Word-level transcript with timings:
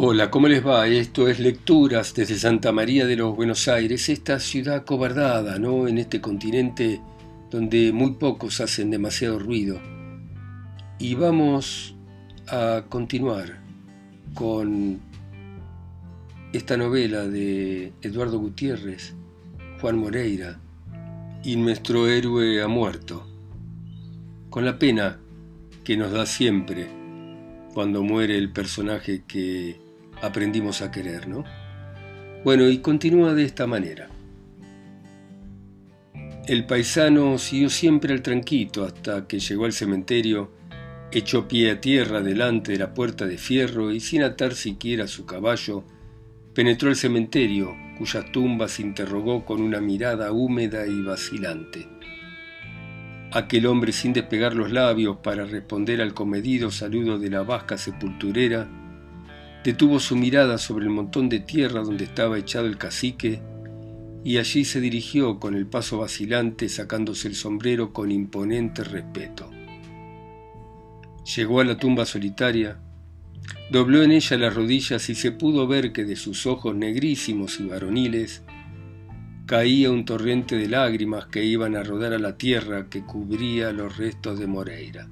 Hola, 0.00 0.30
¿cómo 0.30 0.46
les 0.46 0.64
va? 0.64 0.86
Esto 0.86 1.26
es 1.26 1.40
Lecturas 1.40 2.14
desde 2.14 2.38
Santa 2.38 2.70
María 2.70 3.04
de 3.04 3.16
los 3.16 3.34
Buenos 3.34 3.66
Aires, 3.66 4.08
esta 4.08 4.38
ciudad 4.38 4.84
cobardada, 4.84 5.58
¿no? 5.58 5.88
En 5.88 5.98
este 5.98 6.20
continente 6.20 7.00
donde 7.50 7.90
muy 7.90 8.12
pocos 8.12 8.60
hacen 8.60 8.92
demasiado 8.92 9.40
ruido. 9.40 9.80
Y 11.00 11.16
vamos 11.16 11.96
a 12.46 12.84
continuar 12.88 13.58
con 14.34 15.00
esta 16.52 16.76
novela 16.76 17.26
de 17.26 17.92
Eduardo 18.00 18.38
Gutiérrez, 18.38 19.16
Juan 19.80 19.98
Moreira, 19.98 20.60
y 21.42 21.56
nuestro 21.56 22.06
héroe 22.06 22.62
ha 22.62 22.68
muerto, 22.68 23.26
con 24.48 24.64
la 24.64 24.78
pena 24.78 25.18
que 25.82 25.96
nos 25.96 26.12
da 26.12 26.24
siempre 26.24 26.86
cuando 27.74 28.04
muere 28.04 28.38
el 28.38 28.52
personaje 28.52 29.24
que 29.26 29.87
aprendimos 30.22 30.82
a 30.82 30.90
querer, 30.90 31.28
¿no? 31.28 31.44
Bueno, 32.44 32.68
y 32.68 32.78
continúa 32.78 33.34
de 33.34 33.44
esta 33.44 33.66
manera. 33.66 34.08
El 36.46 36.64
paisano 36.64 37.36
siguió 37.36 37.68
siempre 37.68 38.14
al 38.14 38.22
tranquito 38.22 38.84
hasta 38.84 39.26
que 39.26 39.38
llegó 39.38 39.66
al 39.66 39.72
cementerio, 39.72 40.50
echó 41.12 41.46
pie 41.46 41.72
a 41.72 41.80
tierra 41.80 42.22
delante 42.22 42.72
de 42.72 42.78
la 42.78 42.94
puerta 42.94 43.26
de 43.26 43.36
fierro 43.36 43.92
y 43.92 44.00
sin 44.00 44.22
atar 44.22 44.54
siquiera 44.54 45.06
su 45.08 45.26
caballo, 45.26 45.84
penetró 46.54 46.88
el 46.88 46.96
cementerio, 46.96 47.76
cuyas 47.98 48.32
tumbas 48.32 48.80
interrogó 48.80 49.44
con 49.44 49.60
una 49.60 49.80
mirada 49.80 50.32
húmeda 50.32 50.86
y 50.86 51.02
vacilante. 51.02 51.86
Aquel 53.30 53.66
hombre 53.66 53.92
sin 53.92 54.14
despegar 54.14 54.54
los 54.54 54.72
labios 54.72 55.18
para 55.18 55.44
responder 55.44 56.00
al 56.00 56.14
comedido 56.14 56.70
saludo 56.70 57.18
de 57.18 57.28
la 57.28 57.42
vasca 57.42 57.76
sepulturera, 57.76 58.66
detuvo 59.64 60.00
su 60.00 60.16
mirada 60.16 60.58
sobre 60.58 60.84
el 60.84 60.90
montón 60.90 61.28
de 61.28 61.40
tierra 61.40 61.82
donde 61.82 62.04
estaba 62.04 62.38
echado 62.38 62.66
el 62.66 62.78
cacique 62.78 63.40
y 64.24 64.38
allí 64.38 64.64
se 64.64 64.80
dirigió 64.80 65.38
con 65.38 65.54
el 65.54 65.66
paso 65.66 65.98
vacilante 65.98 66.68
sacándose 66.68 67.28
el 67.28 67.34
sombrero 67.34 67.92
con 67.92 68.10
imponente 68.10 68.84
respeto. 68.84 69.50
Llegó 71.36 71.60
a 71.60 71.64
la 71.64 71.76
tumba 71.76 72.06
solitaria, 72.06 72.80
dobló 73.70 74.02
en 74.02 74.12
ella 74.12 74.38
las 74.38 74.54
rodillas 74.54 75.08
y 75.10 75.14
se 75.14 75.32
pudo 75.32 75.66
ver 75.66 75.92
que 75.92 76.04
de 76.04 76.16
sus 76.16 76.46
ojos 76.46 76.74
negrísimos 76.74 77.60
y 77.60 77.64
varoniles 77.64 78.42
caía 79.46 79.90
un 79.90 80.04
torrente 80.04 80.56
de 80.56 80.68
lágrimas 80.68 81.26
que 81.26 81.44
iban 81.44 81.74
a 81.74 81.82
rodar 81.82 82.12
a 82.12 82.18
la 82.18 82.36
tierra 82.36 82.88
que 82.90 83.02
cubría 83.02 83.72
los 83.72 83.96
restos 83.96 84.38
de 84.38 84.46
Moreira. 84.46 85.08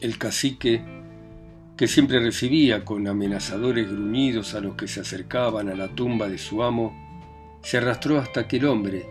El 0.00 0.16
cacique, 0.16 0.82
que 1.76 1.88
siempre 1.88 2.20
recibía 2.20 2.84
con 2.84 3.08
amenazadores 3.08 3.90
gruñidos 3.90 4.54
a 4.54 4.60
los 4.60 4.76
que 4.76 4.86
se 4.86 5.00
acercaban 5.00 5.68
a 5.68 5.74
la 5.74 5.88
tumba 5.88 6.28
de 6.28 6.38
su 6.38 6.62
amo, 6.62 6.94
se 7.62 7.78
arrastró 7.78 8.18
hasta 8.18 8.40
aquel 8.40 8.66
hombre 8.66 9.06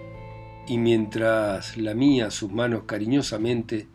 y 0.68 0.78
mientras 0.78 1.76
lamía 1.78 2.32
sus 2.32 2.52
manos 2.52 2.84
cariñosamente, 2.86 3.88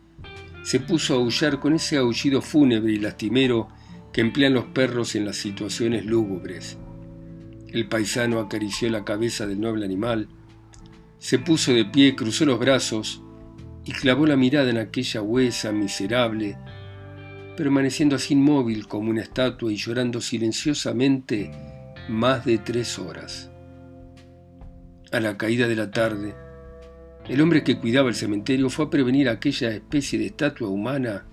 se 0.63 0.79
puso 0.79 1.13
a 1.13 1.17
aullar 1.17 1.59
con 1.59 1.73
ese 1.73 1.97
aullido 1.97 2.41
fúnebre 2.41 2.91
y 2.91 2.99
lastimero 2.99 3.69
que 4.11 4.21
emplean 4.21 4.53
los 4.53 4.65
perros 4.65 5.15
en 5.15 5.25
las 5.25 5.37
situaciones 5.37 6.05
lúgubres. 6.05 6.77
El 7.69 7.87
paisano 7.87 8.39
acarició 8.39 8.89
la 8.89 9.05
cabeza 9.05 9.47
del 9.47 9.59
noble 9.61 9.85
animal, 9.85 10.27
se 11.17 11.39
puso 11.39 11.73
de 11.73 11.85
pie, 11.85 12.15
cruzó 12.15 12.45
los 12.45 12.59
brazos 12.59 13.21
y 13.85 13.91
clavó 13.91 14.25
la 14.25 14.35
mirada 14.35 14.69
en 14.69 14.77
aquella 14.77 15.21
huesa 15.21 15.71
miserable, 15.71 16.57
permaneciendo 17.59 18.15
así 18.15 18.35
inmóvil 18.35 18.87
como 18.87 19.09
una 19.09 19.21
estatua 19.21 19.69
y 19.69 19.75
llorando 19.75 20.21
silenciosamente 20.21 21.51
más 22.07 22.45
de 22.45 22.57
tres 22.59 22.97
horas. 22.97 23.51
A 25.11 25.19
la 25.19 25.35
caída 25.35 25.67
de 25.67 25.75
la 25.75 25.91
tarde, 25.91 26.35
el 27.27 27.41
hombre 27.41 27.65
que 27.65 27.77
cuidaba 27.77 28.07
el 28.07 28.15
cementerio 28.15 28.69
fue 28.69 28.85
a 28.85 28.89
prevenir 28.89 29.27
aquella 29.27 29.71
especie 29.71 30.17
de 30.17 30.27
estatua 30.27 30.69
humana 30.69 31.25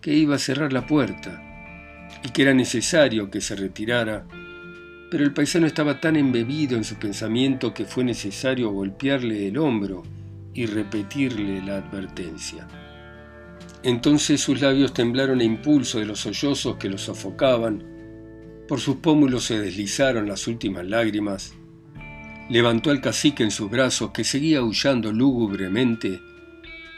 que 0.00 0.14
iba 0.14 0.36
a 0.36 0.38
cerrar 0.38 0.72
la 0.72 0.86
puerta 0.86 1.42
y 2.22 2.28
que 2.28 2.42
era 2.42 2.54
necesario 2.54 3.28
que 3.28 3.40
se 3.40 3.56
retirara 3.56 4.24
pero 5.10 5.24
el 5.24 5.34
paisano 5.34 5.66
estaba 5.66 6.00
tan 6.00 6.14
embebido 6.14 6.76
en 6.76 6.84
su 6.84 6.94
pensamiento 6.94 7.74
que 7.74 7.86
fue 7.86 8.04
necesario 8.04 8.70
golpearle 8.70 9.48
el 9.48 9.58
hombro 9.58 10.04
y 10.54 10.66
repetirle 10.66 11.60
la 11.60 11.78
advertencia. 11.78 12.68
Entonces 13.84 14.40
sus 14.40 14.60
labios 14.60 14.94
temblaron 14.94 15.40
a 15.40 15.44
impulso 15.44 15.98
de 15.98 16.06
los 16.06 16.20
sollozos 16.20 16.76
que 16.76 16.88
los 16.88 17.02
sofocaban, 17.02 17.84
por 18.68 18.80
sus 18.80 18.96
pómulos 18.96 19.44
se 19.44 19.58
deslizaron 19.58 20.28
las 20.28 20.46
últimas 20.46 20.86
lágrimas, 20.86 21.54
levantó 22.48 22.90
al 22.90 23.00
cacique 23.00 23.42
en 23.42 23.50
sus 23.50 23.70
brazos 23.70 24.10
que 24.12 24.24
seguía 24.24 24.60
aullando 24.60 25.12
lúgubremente 25.12 26.20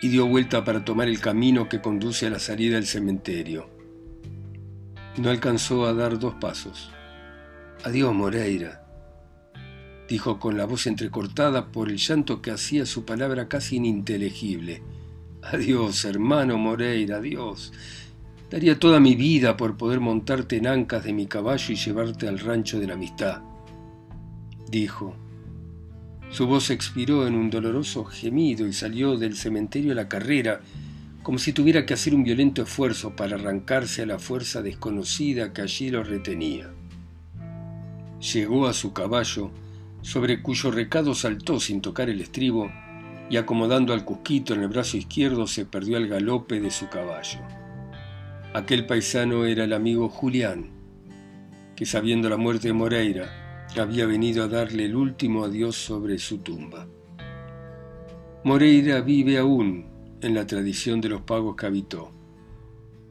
y 0.02 0.08
dio 0.08 0.26
vuelta 0.26 0.64
para 0.64 0.84
tomar 0.84 1.08
el 1.08 1.20
camino 1.20 1.68
que 1.68 1.80
conduce 1.80 2.26
a 2.26 2.30
la 2.30 2.38
salida 2.38 2.74
del 2.74 2.86
cementerio. 2.86 3.70
No 5.16 5.30
alcanzó 5.30 5.86
a 5.86 5.94
dar 5.94 6.18
dos 6.18 6.34
pasos. 6.34 6.90
Adiós, 7.84 8.14
Moreira, 8.14 8.84
dijo 10.08 10.38
con 10.38 10.58
la 10.58 10.66
voz 10.66 10.86
entrecortada 10.86 11.72
por 11.72 11.88
el 11.88 11.96
llanto 11.96 12.42
que 12.42 12.50
hacía 12.50 12.84
su 12.84 13.04
palabra 13.04 13.48
casi 13.48 13.76
ininteligible. 13.76 14.82
Adiós, 15.52 16.04
hermano 16.04 16.56
Moreira, 16.56 17.18
adiós. 17.18 17.70
Daría 18.50 18.78
toda 18.78 18.98
mi 18.98 19.14
vida 19.14 19.56
por 19.56 19.76
poder 19.76 20.00
montarte 20.00 20.56
en 20.56 20.66
ancas 20.66 21.04
de 21.04 21.12
mi 21.12 21.26
caballo 21.26 21.72
y 21.72 21.76
llevarte 21.76 22.28
al 22.28 22.38
rancho 22.38 22.80
de 22.80 22.86
la 22.86 22.94
amistad, 22.94 23.42
dijo. 24.70 25.16
Su 26.30 26.46
voz 26.46 26.70
expiró 26.70 27.26
en 27.26 27.34
un 27.34 27.50
doloroso 27.50 28.04
gemido 28.04 28.66
y 28.66 28.72
salió 28.72 29.16
del 29.16 29.36
cementerio 29.36 29.92
a 29.92 29.96
la 29.96 30.08
carrera, 30.08 30.60
como 31.22 31.38
si 31.38 31.52
tuviera 31.52 31.84
que 31.84 31.94
hacer 31.94 32.14
un 32.14 32.24
violento 32.24 32.62
esfuerzo 32.62 33.14
para 33.14 33.36
arrancarse 33.36 34.02
a 34.02 34.06
la 34.06 34.18
fuerza 34.18 34.62
desconocida 34.62 35.52
que 35.52 35.62
allí 35.62 35.90
lo 35.90 36.02
retenía. 36.02 36.70
Llegó 38.32 38.66
a 38.66 38.72
su 38.72 38.92
caballo, 38.92 39.50
sobre 40.00 40.42
cuyo 40.42 40.70
recado 40.70 41.14
saltó 41.14 41.60
sin 41.60 41.80
tocar 41.80 42.08
el 42.08 42.20
estribo, 42.20 42.70
y 43.30 43.36
acomodando 43.36 43.92
al 43.92 44.04
cusquito 44.04 44.54
en 44.54 44.62
el 44.62 44.68
brazo 44.68 44.96
izquierdo 44.96 45.46
se 45.46 45.66
perdió 45.66 45.96
al 45.96 46.08
galope 46.08 46.60
de 46.60 46.70
su 46.70 46.88
caballo. 46.88 47.40
Aquel 48.52 48.86
paisano 48.86 49.46
era 49.46 49.64
el 49.64 49.72
amigo 49.72 50.08
Julián, 50.08 50.70
que 51.74 51.86
sabiendo 51.86 52.28
la 52.28 52.36
muerte 52.36 52.68
de 52.68 52.74
Moreira, 52.74 53.66
había 53.80 54.06
venido 54.06 54.44
a 54.44 54.48
darle 54.48 54.84
el 54.84 54.94
último 54.94 55.44
adiós 55.44 55.76
sobre 55.76 56.18
su 56.18 56.38
tumba. 56.38 56.86
Moreira 58.44 59.00
vive 59.00 59.38
aún 59.38 59.86
en 60.20 60.34
la 60.34 60.46
tradición 60.46 61.00
de 61.00 61.08
los 61.08 61.22
pagos 61.22 61.56
que 61.56 61.66
habitó. 61.66 62.12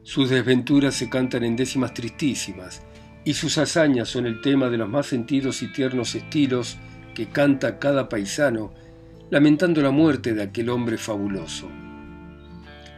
Sus 0.02 0.30
desventuras 0.30 0.94
se 0.94 1.08
cantan 1.08 1.44
en 1.44 1.56
décimas 1.56 1.92
tristísimas, 1.92 2.82
y 3.24 3.34
sus 3.34 3.58
hazañas 3.58 4.08
son 4.08 4.26
el 4.26 4.40
tema 4.40 4.68
de 4.68 4.78
los 4.78 4.88
más 4.88 5.06
sentidos 5.06 5.62
y 5.62 5.72
tiernos 5.72 6.14
estilos 6.14 6.76
que 7.14 7.26
canta 7.26 7.78
cada 7.78 8.08
paisano, 8.08 8.72
lamentando 9.34 9.82
la 9.82 9.90
muerte 9.90 10.32
de 10.32 10.44
aquel 10.44 10.68
hombre 10.68 10.96
fabuloso. 10.96 11.68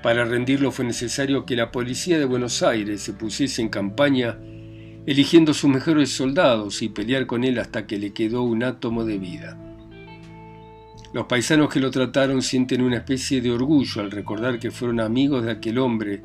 Para 0.02 0.26
rendirlo 0.26 0.70
fue 0.70 0.84
necesario 0.84 1.46
que 1.46 1.56
la 1.56 1.72
policía 1.72 2.18
de 2.18 2.26
Buenos 2.26 2.62
Aires 2.62 3.00
se 3.00 3.14
pusiese 3.14 3.62
en 3.62 3.70
campaña, 3.70 4.36
eligiendo 5.06 5.54
sus 5.54 5.70
mejores 5.70 6.10
soldados 6.10 6.82
y 6.82 6.90
pelear 6.90 7.24
con 7.24 7.42
él 7.42 7.58
hasta 7.58 7.86
que 7.86 7.96
le 7.96 8.12
quedó 8.12 8.42
un 8.42 8.64
átomo 8.64 9.06
de 9.06 9.16
vida. 9.16 9.58
Los 11.14 11.24
paisanos 11.24 11.70
que 11.70 11.80
lo 11.80 11.90
trataron 11.90 12.42
sienten 12.42 12.82
una 12.82 12.98
especie 12.98 13.40
de 13.40 13.52
orgullo 13.52 14.02
al 14.02 14.10
recordar 14.10 14.58
que 14.58 14.70
fueron 14.70 15.00
amigos 15.00 15.42
de 15.42 15.52
aquel 15.52 15.78
hombre 15.78 16.20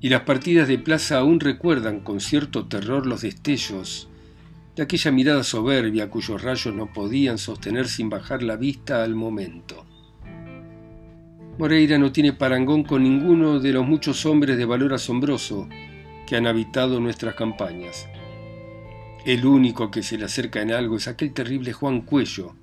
y 0.00 0.08
las 0.08 0.22
partidas 0.22 0.68
de 0.68 0.78
plaza 0.78 1.18
aún 1.18 1.38
recuerdan 1.38 2.00
con 2.00 2.18
cierto 2.18 2.66
terror 2.66 3.06
los 3.06 3.20
destellos 3.20 4.08
de 4.74 4.82
aquella 4.82 5.10
mirada 5.10 5.42
soberbia 5.42 6.08
cuyos 6.08 6.42
rayos 6.42 6.74
no 6.74 6.92
podían 6.92 7.38
sostener 7.38 7.88
sin 7.88 8.08
bajar 8.08 8.42
la 8.42 8.56
vista 8.56 9.04
al 9.04 9.14
momento. 9.14 9.84
Moreira 11.58 11.98
no 11.98 12.10
tiene 12.12 12.32
parangón 12.32 12.82
con 12.82 13.02
ninguno 13.02 13.60
de 13.60 13.72
los 13.72 13.86
muchos 13.86 14.24
hombres 14.24 14.56
de 14.56 14.64
valor 14.64 14.94
asombroso 14.94 15.68
que 16.26 16.36
han 16.36 16.46
habitado 16.46 16.98
nuestras 16.98 17.34
campañas. 17.34 18.08
El 19.26 19.44
único 19.44 19.90
que 19.90 20.02
se 20.02 20.16
le 20.16 20.24
acerca 20.24 20.62
en 20.62 20.72
algo 20.72 20.96
es 20.96 21.06
aquel 21.06 21.32
terrible 21.32 21.72
Juan 21.72 22.00
Cuello, 22.00 22.56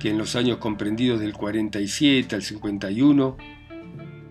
que 0.00 0.10
en 0.10 0.18
los 0.18 0.36
años 0.36 0.58
comprendidos 0.58 1.20
del 1.20 1.32
47 1.32 2.36
al 2.36 2.42
51 2.42 3.36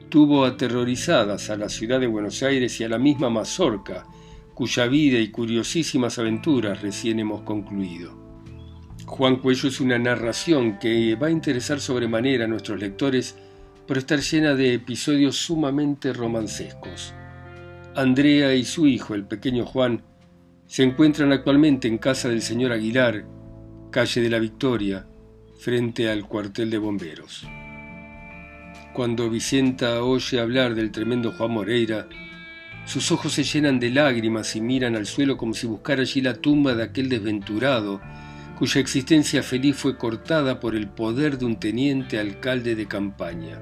tuvo 0.10 0.46
aterrorizadas 0.46 1.50
a 1.50 1.58
la 1.58 1.68
ciudad 1.68 2.00
de 2.00 2.08
Buenos 2.08 2.42
Aires 2.44 2.80
y 2.80 2.86
a 2.86 2.90
la 2.90 2.98
misma 2.98 3.30
Mazorca, 3.30 4.06
cuya 4.56 4.88
vida 4.88 5.20
y 5.20 5.28
curiosísimas 5.28 6.18
aventuras 6.18 6.82
recién 6.82 7.20
hemos 7.20 7.42
concluido. 7.42 8.26
Juan 9.06 9.36
Cuello 9.36 9.68
es 9.68 9.82
una 9.82 10.00
narración 10.00 10.80
que 10.80 11.16
va 11.16 11.28
a 11.28 11.32
interesar 11.32 11.80
sobremanera 11.80 12.46
a 12.46 12.48
nuestros 12.48 12.80
lectores 12.80 13.38
por 13.86 13.98
estar 13.98 14.20
llena 14.20 14.56
de 14.56 14.74
episodios 14.74 15.36
sumamente 15.36 16.14
romancescos. 16.14 17.14
Andrea 17.96 18.56
y 18.56 18.64
su 18.64 18.88
hijo, 18.88 19.14
el 19.14 19.26
pequeño 19.26 19.66
Juan, 19.66 20.02
Se 20.68 20.82
encuentran 20.82 21.32
actualmente 21.32 21.88
en 21.88 22.00
casa 22.00 22.28
del 22.28 22.42
señor 22.42 22.72
Aguilar, 22.72 23.24
calle 23.92 24.20
de 24.20 24.30
la 24.32 24.40
Victoria, 24.40 25.06
frente 25.60 26.10
al 26.10 26.28
cuartel 26.28 26.72
de 26.72 26.80
bomberos. 26.80 27.48
Cuando 28.96 29.30
Vicenta 29.30 30.02
oye 30.02 30.40
hablar 30.40 30.74
del 30.74 30.92
tremendo 30.92 31.34
Juan 31.34 31.52
Moreira, 31.52 32.08
sus 32.86 33.12
ojos 33.12 33.34
se 33.34 33.44
llenan 33.44 33.80
de 33.80 33.90
lágrimas 33.90 34.56
y 34.56 34.62
miran 34.62 34.96
al 34.96 35.08
suelo 35.08 35.38
como 35.38 35.54
si 35.54 35.66
buscara 35.66 36.02
allí 36.02 36.22
la 36.22 36.36
tumba 36.36 36.76
de 36.76 36.84
aquel 36.84 37.10
desventurado, 37.10 38.00
cuya 38.58 38.80
existencia 38.80 39.42
feliz 39.42 39.76
fue 39.76 39.98
cortada 39.98 40.60
por 40.60 40.76
el 40.76 40.88
poder 40.88 41.38
de 41.38 41.46
un 41.46 41.60
teniente 41.60 42.20
alcalde 42.20 42.76
de 42.76 42.88
campaña. 42.88 43.60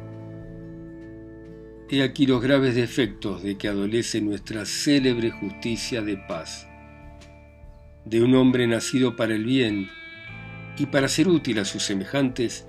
He 1.90 2.04
aquí 2.04 2.26
los 2.26 2.42
graves 2.42 2.76
defectos 2.76 3.44
de 3.44 3.58
que 3.58 3.68
adolece 3.68 4.20
nuestra 4.20 4.66
célebre 4.66 5.32
justicia 5.32 6.02
de 6.02 6.18
paz. 6.18 6.68
De 8.06 8.22
un 8.22 8.36
hombre 8.36 8.68
nacido 8.68 9.16
para 9.16 9.36
el 9.36 9.46
bien 9.46 9.90
y 10.78 10.88
para 10.88 11.08
ser 11.08 11.28
útil 11.30 11.60
a 11.60 11.66
sus 11.66 11.84
semejantes, 11.84 12.68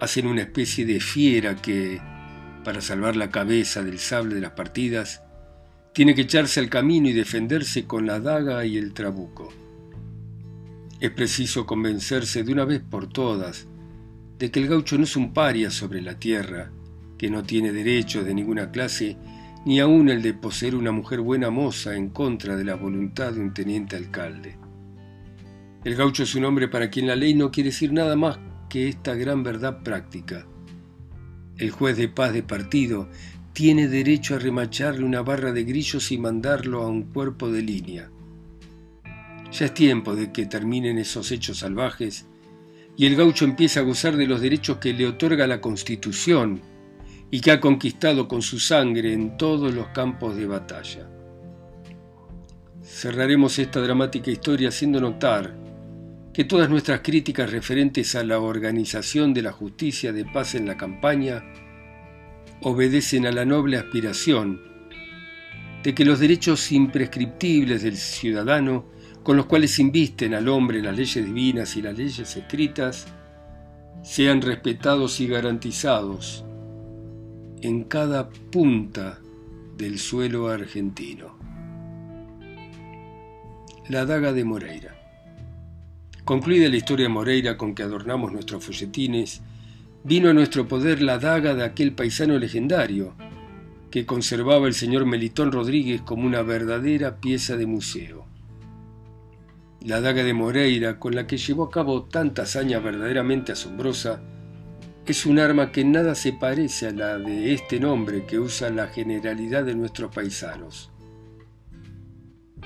hacen 0.00 0.26
una 0.26 0.42
especie 0.42 0.84
de 0.84 1.00
fiera 1.00 1.56
que, 1.56 2.00
para 2.64 2.80
salvar 2.80 3.16
la 3.16 3.30
cabeza 3.30 3.82
del 3.82 3.98
sable 3.98 4.34
de 4.34 4.40
las 4.40 4.52
partidas, 4.52 5.22
tiene 5.94 6.16
que 6.16 6.22
echarse 6.22 6.58
al 6.58 6.68
camino 6.68 7.08
y 7.08 7.12
defenderse 7.12 7.86
con 7.86 8.04
la 8.04 8.18
daga 8.18 8.66
y 8.66 8.76
el 8.76 8.92
trabuco. 8.92 9.52
Es 10.98 11.12
preciso 11.12 11.66
convencerse 11.66 12.42
de 12.42 12.52
una 12.52 12.64
vez 12.64 12.82
por 12.82 13.06
todas 13.06 13.68
de 14.38 14.50
que 14.50 14.58
el 14.58 14.66
gaucho 14.66 14.98
no 14.98 15.04
es 15.04 15.14
un 15.14 15.32
paria 15.32 15.70
sobre 15.70 16.02
la 16.02 16.18
tierra, 16.18 16.72
que 17.16 17.30
no 17.30 17.44
tiene 17.44 17.72
derecho 17.72 18.24
de 18.24 18.34
ninguna 18.34 18.72
clase, 18.72 19.16
ni 19.64 19.78
aun 19.78 20.08
el 20.08 20.20
de 20.20 20.34
poseer 20.34 20.74
una 20.74 20.90
mujer 20.90 21.20
buena 21.20 21.50
moza 21.50 21.94
en 21.94 22.10
contra 22.10 22.56
de 22.56 22.64
la 22.64 22.74
voluntad 22.74 23.32
de 23.32 23.40
un 23.40 23.54
teniente 23.54 23.94
alcalde. 23.94 24.58
El 25.84 25.94
gaucho 25.94 26.24
es 26.24 26.34
un 26.34 26.44
hombre 26.44 26.66
para 26.66 26.90
quien 26.90 27.06
la 27.06 27.14
ley 27.14 27.34
no 27.34 27.52
quiere 27.52 27.70
decir 27.70 27.92
nada 27.92 28.16
más 28.16 28.40
que 28.68 28.88
esta 28.88 29.14
gran 29.14 29.44
verdad 29.44 29.84
práctica. 29.84 30.44
El 31.56 31.70
juez 31.70 31.96
de 31.96 32.08
paz 32.08 32.32
de 32.32 32.42
partido 32.42 33.08
tiene 33.54 33.86
derecho 33.86 34.34
a 34.34 34.40
remacharle 34.40 35.04
una 35.04 35.22
barra 35.22 35.52
de 35.52 35.62
grillos 35.62 36.10
y 36.10 36.18
mandarlo 36.18 36.82
a 36.82 36.88
un 36.88 37.04
cuerpo 37.04 37.52
de 37.52 37.62
línea. 37.62 38.10
Ya 39.52 39.66
es 39.66 39.74
tiempo 39.74 40.16
de 40.16 40.32
que 40.32 40.46
terminen 40.46 40.98
esos 40.98 41.30
hechos 41.30 41.58
salvajes 41.58 42.26
y 42.96 43.06
el 43.06 43.14
gaucho 43.14 43.44
empiece 43.44 43.78
a 43.78 43.82
gozar 43.82 44.16
de 44.16 44.26
los 44.26 44.40
derechos 44.40 44.78
que 44.78 44.92
le 44.92 45.06
otorga 45.06 45.46
la 45.46 45.60
Constitución 45.60 46.60
y 47.30 47.40
que 47.40 47.52
ha 47.52 47.60
conquistado 47.60 48.26
con 48.26 48.42
su 48.42 48.58
sangre 48.58 49.12
en 49.12 49.36
todos 49.36 49.72
los 49.72 49.86
campos 49.88 50.34
de 50.34 50.46
batalla. 50.46 51.08
Cerraremos 52.82 53.60
esta 53.60 53.80
dramática 53.80 54.32
historia 54.32 54.70
haciendo 54.70 55.00
notar 55.00 55.56
que 56.32 56.42
todas 56.42 56.68
nuestras 56.68 57.02
críticas 57.02 57.52
referentes 57.52 58.16
a 58.16 58.24
la 58.24 58.40
organización 58.40 59.32
de 59.32 59.42
la 59.42 59.52
justicia 59.52 60.12
de 60.12 60.24
paz 60.24 60.56
en 60.56 60.66
la 60.66 60.76
campaña 60.76 61.44
obedecen 62.62 63.26
a 63.26 63.32
la 63.32 63.44
noble 63.44 63.76
aspiración 63.76 64.60
de 65.82 65.94
que 65.94 66.04
los 66.04 66.18
derechos 66.18 66.72
imprescriptibles 66.72 67.82
del 67.82 67.96
ciudadano, 67.96 68.86
con 69.22 69.36
los 69.36 69.46
cuales 69.46 69.78
invisten 69.78 70.34
al 70.34 70.48
hombre 70.48 70.82
las 70.82 70.96
leyes 70.96 71.24
divinas 71.24 71.76
y 71.76 71.82
las 71.82 71.96
leyes 71.96 72.36
escritas, 72.36 73.06
sean 74.02 74.40
respetados 74.40 75.20
y 75.20 75.26
garantizados 75.26 76.44
en 77.60 77.84
cada 77.84 78.28
punta 78.28 79.18
del 79.76 79.98
suelo 79.98 80.48
argentino. 80.48 81.36
La 83.88 84.06
daga 84.06 84.32
de 84.32 84.44
Moreira. 84.44 84.94
Concluida 86.24 86.68
la 86.70 86.76
historia 86.76 87.04
de 87.04 87.10
Moreira 87.12 87.56
con 87.58 87.74
que 87.74 87.82
adornamos 87.82 88.32
nuestros 88.32 88.64
folletines, 88.64 89.42
vino 90.04 90.28
a 90.28 90.34
nuestro 90.34 90.68
poder 90.68 91.00
la 91.00 91.18
daga 91.18 91.54
de 91.54 91.64
aquel 91.64 91.94
paisano 91.94 92.38
legendario, 92.38 93.14
que 93.90 94.04
conservaba 94.04 94.66
el 94.66 94.74
señor 94.74 95.06
Melitón 95.06 95.50
Rodríguez 95.50 96.02
como 96.02 96.26
una 96.26 96.42
verdadera 96.42 97.20
pieza 97.20 97.56
de 97.56 97.66
museo. 97.66 98.26
La 99.80 100.02
daga 100.02 100.22
de 100.22 100.34
Moreira, 100.34 100.98
con 100.98 101.14
la 101.14 101.26
que 101.26 101.38
llevó 101.38 101.64
a 101.64 101.70
cabo 101.70 102.04
tanta 102.04 102.42
hazaña 102.42 102.80
verdaderamente 102.80 103.52
asombrosa, 103.52 104.20
es 105.06 105.24
un 105.24 105.38
arma 105.38 105.72
que 105.72 105.84
nada 105.84 106.14
se 106.14 106.32
parece 106.34 106.88
a 106.88 106.90
la 106.90 107.18
de 107.18 107.54
este 107.54 107.80
nombre 107.80 108.26
que 108.26 108.38
usa 108.38 108.70
la 108.70 108.88
generalidad 108.88 109.64
de 109.64 109.74
nuestros 109.74 110.14
paisanos. 110.14 110.90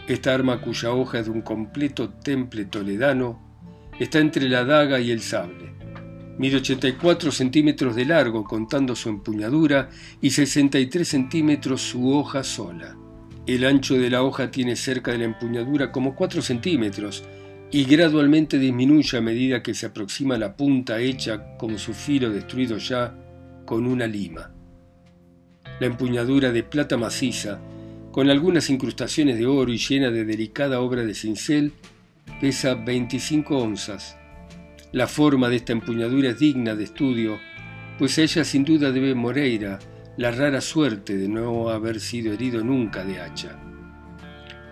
Esta 0.08 0.34
arma 0.34 0.60
cuya 0.60 0.92
hoja 0.92 1.20
es 1.20 1.26
de 1.26 1.32
un 1.32 1.42
completo 1.42 2.10
temple 2.10 2.64
toledano 2.64 3.40
está 3.98 4.18
entre 4.18 4.48
la 4.48 4.64
daga 4.64 5.00
y 5.00 5.10
el 5.10 5.20
sable. 5.20 5.77
Mide 6.38 6.58
84 6.58 7.32
centímetros 7.32 7.96
de 7.96 8.04
largo 8.04 8.44
contando 8.44 8.94
su 8.94 9.08
empuñadura 9.08 9.90
y 10.20 10.30
63 10.30 11.06
centímetros 11.06 11.82
su 11.82 12.12
hoja 12.12 12.44
sola. 12.44 12.96
El 13.44 13.64
ancho 13.64 13.94
de 13.94 14.08
la 14.08 14.22
hoja 14.22 14.48
tiene 14.52 14.76
cerca 14.76 15.10
de 15.10 15.18
la 15.18 15.24
empuñadura 15.24 15.90
como 15.90 16.14
4 16.14 16.40
centímetros 16.40 17.24
y 17.72 17.84
gradualmente 17.84 18.56
disminuye 18.58 19.18
a 19.18 19.20
medida 19.20 19.64
que 19.64 19.74
se 19.74 19.86
aproxima 19.86 20.38
la 20.38 20.56
punta 20.56 21.00
hecha 21.00 21.56
como 21.58 21.76
su 21.76 21.92
filo 21.92 22.30
destruido 22.30 22.78
ya 22.78 23.16
con 23.66 23.84
una 23.84 24.06
lima. 24.06 24.52
La 25.80 25.86
empuñadura 25.86 26.52
de 26.52 26.62
plata 26.62 26.96
maciza, 26.96 27.58
con 28.12 28.30
algunas 28.30 28.70
incrustaciones 28.70 29.38
de 29.38 29.46
oro 29.46 29.72
y 29.72 29.78
llena 29.78 30.10
de 30.10 30.24
delicada 30.24 30.80
obra 30.80 31.04
de 31.04 31.14
cincel, 31.14 31.72
pesa 32.40 32.74
25 32.74 33.58
onzas 33.58 34.16
la 34.92 35.06
forma 35.06 35.48
de 35.48 35.56
esta 35.56 35.72
empuñadura 35.72 36.30
es 36.30 36.38
digna 36.38 36.74
de 36.74 36.84
estudio, 36.84 37.38
pues 37.98 38.18
a 38.18 38.22
ella 38.22 38.44
sin 38.44 38.64
duda 38.64 38.90
debe 38.90 39.14
Moreira 39.14 39.78
la 40.16 40.30
rara 40.30 40.60
suerte 40.60 41.16
de 41.16 41.28
no 41.28 41.68
haber 41.68 42.00
sido 42.00 42.32
herido 42.32 42.64
nunca 42.64 43.04
de 43.04 43.20
hacha. 43.20 43.58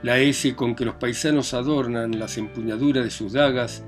La 0.02 0.18
S 0.18 0.54
con 0.54 0.74
que 0.74 0.84
los 0.84 0.96
paisanos 0.96 1.54
adornan 1.54 2.18
las 2.18 2.38
empuñaduras 2.38 3.04
de 3.04 3.10
sus 3.10 3.32
dagas 3.32 3.84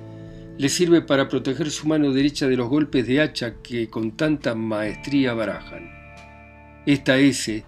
le 0.58 0.69
sirve 0.69 1.02
para 1.02 1.28
proteger 1.28 1.70
su 1.70 1.86
mano 1.86 2.12
derecha 2.12 2.48
de 2.48 2.56
los 2.56 2.69
golpes 2.69 3.06
de 3.06 3.20
hacha 3.20 3.54
que 3.62 3.88
con 3.88 4.16
tanta 4.16 4.54
maestría 4.54 5.32
barajan. 5.34 5.90
Esta 6.84 7.19
S 7.19 7.64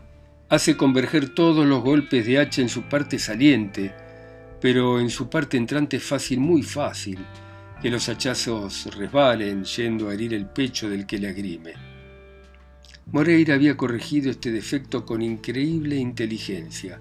hace 0.49 0.77
converger 0.77 1.35
todos 1.35 1.67
los 1.67 1.83
golpes 1.83 2.27
de 2.27 2.39
hacha 2.39 2.63
en 2.63 2.69
su 2.69 2.83
parte 2.83 3.19
saliente, 3.19 3.95
pero 4.61 4.99
en 4.99 5.11
su 5.11 5.31
parte 5.31 5.57
entrante 5.57 6.01
fácil, 6.01 6.41
muy 6.41 6.63
fácil, 6.63 7.19
que 7.81 7.91
los 7.91 8.09
hachazos 8.09 8.95
resbalen 8.95 9.65
yendo 9.65 10.09
a 10.09 10.15
herir 10.15 10.35
el 10.35 10.47
pecho 10.47 10.91
del 10.91 11.07
que 11.07 11.19
le 11.19 11.29
agrime. 11.29 11.73
Moreira 13.07 13.55
había 13.55 13.77
corregido 13.77 14.31
este 14.31 14.53
defecto 14.53 15.07
con 15.07 15.23
increíble 15.23 15.97
inteligencia, 15.97 17.01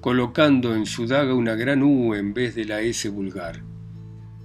colocando 0.00 0.74
en 0.74 0.86
su 0.86 1.06
daga 1.06 1.34
una 1.34 1.54
gran 1.54 1.82
U 1.82 2.14
en 2.14 2.32
vez 2.32 2.54
de 2.54 2.64
la 2.64 2.80
S 2.80 3.08
vulgar. 3.10 3.62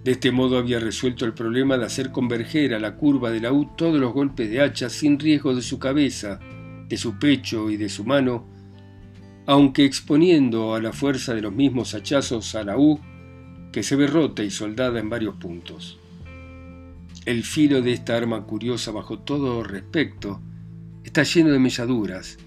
De 0.03 0.12
este 0.12 0.31
modo 0.31 0.57
había 0.57 0.79
resuelto 0.79 1.25
el 1.25 1.33
problema 1.33 1.77
de 1.77 1.86
hacer 1.86 2.12
converger 2.12 2.74
a 2.74 2.79
la 2.79 2.95
curva 2.95 3.31
de 3.31 3.39
la 3.39 3.53
U 3.53 3.71
todos 3.75 4.00
los 4.00 4.13
golpes 4.13 4.50
de 4.50 4.62
hacha 4.62 4.89
sin 4.89 5.17
riesgo 5.17 5.55
de 5.55 5.62
su 5.62 5.79
cabeza, 5.79 6.39
de 6.88 6.98
su 6.98 7.17
pecho 7.17 7.69
y 7.69 7.77
de 7.77 7.89
su 7.89 8.03
mano, 8.03 8.48
aunque 9.45 9.86
exponiendo 9.86 10.75
a 10.75 10.81
la 10.81 10.91
fuerza 10.91 11.33
de 11.33 11.41
los 11.41 11.53
mismos 11.53 11.95
hachazos 11.95 12.53
a 12.55 12.63
la 12.63 12.77
U 12.77 13.00
que 13.79 13.83
se 13.83 13.95
ve 13.95 14.07
rota 14.07 14.43
y 14.43 14.51
soldada 14.51 15.00
en 15.00 15.09
varios 15.09 15.36
puntos. 15.36 15.98
El 17.25 17.45
filo 17.45 17.81
de 17.81 17.93
esta 17.93 18.17
arma 18.17 18.43
curiosa 18.43 18.91
bajo 18.91 19.19
todo 19.19 19.63
respecto 19.63 20.41
está 21.01 21.24
lleno 21.24 21.51
de 21.51 21.59
melladuras, 21.59 22.38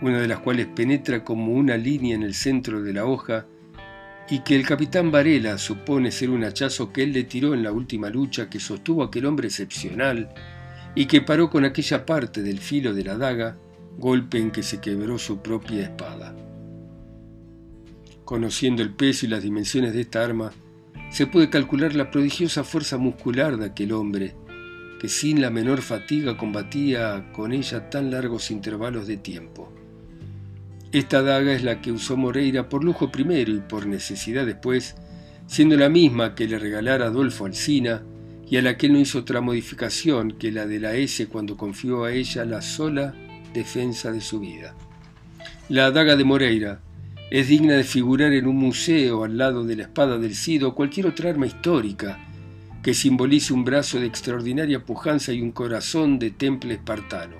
una 0.00 0.20
de 0.20 0.26
las 0.26 0.40
cuales 0.40 0.66
penetra 0.66 1.22
como 1.22 1.52
una 1.52 1.76
línea 1.76 2.16
en 2.16 2.24
el 2.24 2.34
centro 2.34 2.82
de 2.82 2.92
la 2.92 3.04
hoja 3.04 3.46
y 4.28 4.40
que 4.40 4.56
el 4.56 4.66
capitán 4.66 5.12
Varela 5.12 5.58
supone 5.58 6.10
ser 6.10 6.30
un 6.30 6.42
hachazo 6.42 6.92
que 6.92 7.04
él 7.04 7.12
le 7.12 7.22
tiró 7.22 7.54
en 7.54 7.62
la 7.62 7.70
última 7.70 8.10
lucha 8.10 8.50
que 8.50 8.58
sostuvo 8.58 9.04
aquel 9.04 9.26
hombre 9.26 9.46
excepcional 9.46 10.34
y 10.96 11.06
que 11.06 11.20
paró 11.20 11.50
con 11.50 11.64
aquella 11.64 12.04
parte 12.04 12.42
del 12.42 12.58
filo 12.58 12.92
de 12.92 13.04
la 13.04 13.16
daga, 13.16 13.56
golpe 13.96 14.38
en 14.38 14.50
que 14.50 14.64
se 14.64 14.80
quebró 14.80 15.20
su 15.20 15.38
propia 15.38 15.84
espada. 15.84 16.34
Conociendo 18.24 18.82
el 18.82 18.90
peso 18.90 19.26
y 19.26 19.28
las 19.28 19.44
dimensiones 19.44 19.92
de 19.92 20.00
esta 20.00 20.24
arma, 20.24 20.50
se 21.14 21.28
puede 21.28 21.48
calcular 21.48 21.94
la 21.94 22.10
prodigiosa 22.10 22.64
fuerza 22.64 22.98
muscular 22.98 23.56
de 23.56 23.66
aquel 23.66 23.92
hombre, 23.92 24.34
que 25.00 25.08
sin 25.08 25.40
la 25.40 25.48
menor 25.48 25.80
fatiga 25.80 26.36
combatía 26.36 27.30
con 27.32 27.52
ella 27.52 27.88
tan 27.88 28.10
largos 28.10 28.50
intervalos 28.50 29.06
de 29.06 29.16
tiempo. 29.16 29.72
Esta 30.90 31.22
daga 31.22 31.52
es 31.52 31.62
la 31.62 31.80
que 31.80 31.92
usó 31.92 32.16
Moreira 32.16 32.68
por 32.68 32.82
lujo 32.82 33.12
primero 33.12 33.52
y 33.52 33.60
por 33.60 33.86
necesidad 33.86 34.44
después, 34.44 34.96
siendo 35.46 35.76
la 35.76 35.88
misma 35.88 36.34
que 36.34 36.48
le 36.48 36.58
regalara 36.58 37.06
Adolfo 37.06 37.46
Alsina 37.46 38.02
y 38.50 38.56
a 38.56 38.62
la 38.62 38.76
que 38.76 38.88
no 38.88 38.98
hizo 38.98 39.20
otra 39.20 39.40
modificación 39.40 40.32
que 40.32 40.50
la 40.50 40.66
de 40.66 40.80
la 40.80 40.96
S 40.96 41.28
cuando 41.28 41.56
confió 41.56 42.02
a 42.02 42.12
ella 42.12 42.44
la 42.44 42.60
sola 42.60 43.14
defensa 43.52 44.10
de 44.10 44.20
su 44.20 44.40
vida. 44.40 44.74
La 45.68 45.92
daga 45.92 46.16
de 46.16 46.24
Moreira 46.24 46.80
es 47.34 47.48
digna 47.48 47.74
de 47.74 47.82
figurar 47.82 48.32
en 48.32 48.46
un 48.46 48.54
museo 48.54 49.24
al 49.24 49.36
lado 49.36 49.64
de 49.64 49.74
la 49.74 49.82
espada 49.82 50.18
del 50.18 50.36
Cid 50.36 50.64
o 50.64 50.72
cualquier 50.72 51.08
otra 51.08 51.30
arma 51.30 51.48
histórica 51.48 52.16
que 52.80 52.94
simbolice 52.94 53.52
un 53.52 53.64
brazo 53.64 53.98
de 53.98 54.06
extraordinaria 54.06 54.84
pujanza 54.84 55.32
y 55.32 55.42
un 55.42 55.50
corazón 55.50 56.20
de 56.20 56.30
temple 56.30 56.74
espartano. 56.74 57.34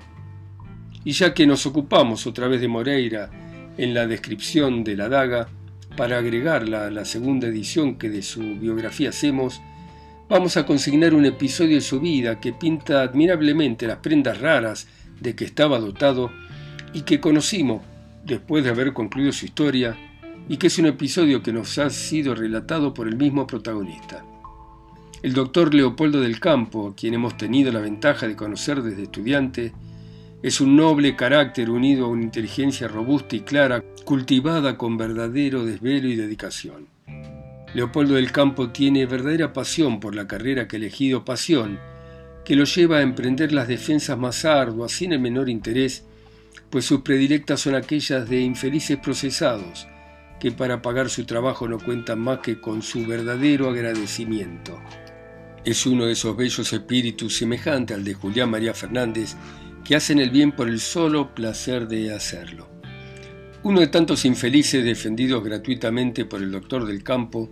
Y 1.05 1.13
ya 1.13 1.33
que 1.33 1.47
nos 1.47 1.65
ocupamos 1.65 2.27
otra 2.27 2.49
vez 2.49 2.59
de 2.59 2.67
Moreira 2.67 3.29
en 3.77 3.93
la 3.93 4.05
descripción 4.05 4.83
de 4.83 4.97
la 4.97 5.07
daga, 5.07 5.47
para 5.95 6.17
agregarla 6.17 6.87
a 6.87 6.91
la 6.91 7.05
segunda 7.05 7.47
edición 7.47 7.95
que 7.95 8.09
de 8.09 8.21
su 8.21 8.41
biografía 8.41 9.11
hacemos, 9.11 9.61
vamos 10.27 10.57
a 10.57 10.65
consignar 10.65 11.13
un 11.13 11.23
episodio 11.23 11.75
de 11.75 11.81
su 11.81 12.01
vida 12.01 12.41
que 12.41 12.51
pinta 12.51 13.01
admirablemente 13.01 13.87
las 13.87 13.99
prendas 13.99 14.41
raras 14.41 14.89
de 15.21 15.37
que 15.37 15.45
estaba 15.45 15.79
dotado 15.79 16.33
y 16.93 17.03
que 17.03 17.21
conocimos 17.21 17.94
después 18.25 18.63
de 18.63 18.71
haber 18.71 18.93
concluido 18.93 19.31
su 19.31 19.45
historia 19.45 19.95
y 20.49 20.57
que 20.57 20.67
es 20.67 20.77
un 20.77 20.87
episodio 20.87 21.41
que 21.41 21.53
nos 21.53 21.77
ha 21.77 21.89
sido 21.89 22.35
relatado 22.35 22.93
por 22.93 23.07
el 23.07 23.15
mismo 23.15 23.47
protagonista. 23.47 24.25
El 25.23 25.33
doctor 25.33 25.73
Leopoldo 25.73 26.21
del 26.21 26.39
Campo, 26.39 26.89
a 26.89 26.95
quien 26.95 27.13
hemos 27.15 27.37
tenido 27.37 27.71
la 27.71 27.79
ventaja 27.79 28.27
de 28.27 28.35
conocer 28.35 28.83
desde 28.83 29.03
estudiante, 29.03 29.73
es 30.43 30.61
un 30.61 30.75
noble 30.75 31.15
carácter 31.15 31.71
unido 31.71 32.05
a 32.05 32.09
una 32.09 32.23
inteligencia 32.23 32.87
robusta 32.87 33.35
y 33.35 33.39
clara, 33.39 33.83
cultivada 34.03 34.77
con 34.77 34.97
verdadero 34.97 35.65
desvelo 35.65 36.07
y 36.07 36.15
dedicación. 36.15 36.87
Leopoldo 37.73 38.15
del 38.15 38.31
Campo 38.31 38.69
tiene 38.69 39.07
verdadera 39.07 39.51
pasión 39.51 39.99
por 39.99 40.13
la 40.13 40.27
carrera 40.27 40.67
que 40.67 40.75
ha 40.75 40.79
elegido 40.79 41.25
pasión, 41.25 41.79
que 42.45 42.55
lo 42.55 42.65
lleva 42.65 42.97
a 42.97 43.01
emprender 43.01 43.51
las 43.51 43.67
defensas 43.67 44.17
más 44.17 44.45
arduas 44.45 44.91
sin 44.91 45.13
el 45.13 45.19
menor 45.19 45.49
interés, 45.49 46.05
pues 46.75 46.83
sus 46.83 47.03
predilectas 47.03 47.61
son 47.61 47.73
aquellas 47.73 48.27
de 48.27 48.41
infelices 48.41 48.97
procesados, 48.97 49.87
que 50.41 50.51
para 50.51 50.81
pagar 50.81 51.09
su 51.09 51.23
trabajo 51.23 51.69
no 51.69 51.79
cuentan 51.79 52.19
más 52.19 52.39
que 52.39 52.59
con 52.59 52.81
su 52.81 53.05
verdadero 53.05 53.69
agradecimiento. 53.69 54.77
Es 55.63 55.85
uno 55.85 56.05
de 56.05 56.11
esos 56.11 56.35
bellos 56.35 56.73
espíritus 56.73 57.37
semejante 57.37 57.93
al 57.93 58.03
de 58.03 58.13
Julián 58.13 58.49
María 58.49 58.73
Fernández 58.73 59.37
que 59.85 59.95
hacen 59.95 60.19
el 60.19 60.31
bien 60.31 60.51
por 60.51 60.67
el 60.67 60.81
solo 60.81 61.33
placer 61.33 61.87
de 61.87 62.13
hacerlo. 62.13 62.67
Uno 63.63 63.79
de 63.79 63.87
tantos 63.87 64.25
infelices 64.25 64.83
defendidos 64.83 65.45
gratuitamente 65.45 66.25
por 66.25 66.41
el 66.41 66.51
doctor 66.51 66.85
del 66.85 67.03
campo 67.03 67.49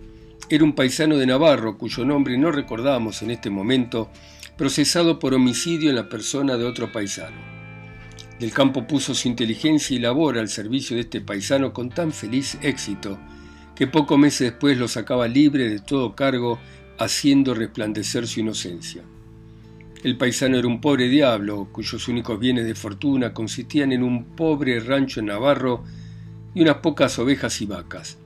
era 0.49 0.65
un 0.65 0.75
paisano 0.75 1.15
de 1.15 1.27
Navarro 1.27 1.77
cuyo 1.77 2.03
nombre 2.03 2.37
no 2.37 2.51
recordamos 2.51 3.21
en 3.21 3.31
este 3.31 3.49
momento, 3.49 4.11
procesado 4.57 5.17
por 5.17 5.33
homicidio 5.33 5.91
en 5.91 5.95
la 5.95 6.09
persona 6.09 6.57
de 6.57 6.65
otro 6.65 6.91
paisano. 6.91 7.62
Del 8.39 8.51
campo 8.51 8.87
puso 8.87 9.13
su 9.13 9.27
inteligencia 9.27 9.95
y 9.95 9.99
labor 9.99 10.37
al 10.37 10.49
servicio 10.49 10.95
de 10.95 11.03
este 11.03 11.21
paisano 11.21 11.71
con 11.71 11.89
tan 11.89 12.11
feliz 12.11 12.57
éxito 12.61 13.17
que 13.75 13.87
pocos 13.87 14.17
meses 14.17 14.51
después 14.51 14.77
lo 14.77 14.87
sacaba 14.87 15.27
libre 15.27 15.69
de 15.69 15.79
todo 15.79 16.15
cargo 16.15 16.59
haciendo 16.97 17.53
resplandecer 17.53 18.27
su 18.27 18.39
inocencia. 18.39 19.03
El 20.03 20.17
paisano 20.17 20.57
era 20.57 20.67
un 20.67 20.81
pobre 20.81 21.07
diablo, 21.07 21.69
cuyos 21.71 22.07
únicos 22.07 22.39
bienes 22.39 22.65
de 22.65 22.75
fortuna 22.75 23.33
consistían 23.33 23.93
en 23.93 24.03
un 24.03 24.35
pobre 24.35 24.79
rancho 24.79 25.21
en 25.21 25.27
Navarro 25.27 25.83
y 26.53 26.61
unas 26.61 26.77
pocas 26.77 27.17
ovejas 27.19 27.61
y 27.61 27.65
vacas. 27.65 28.17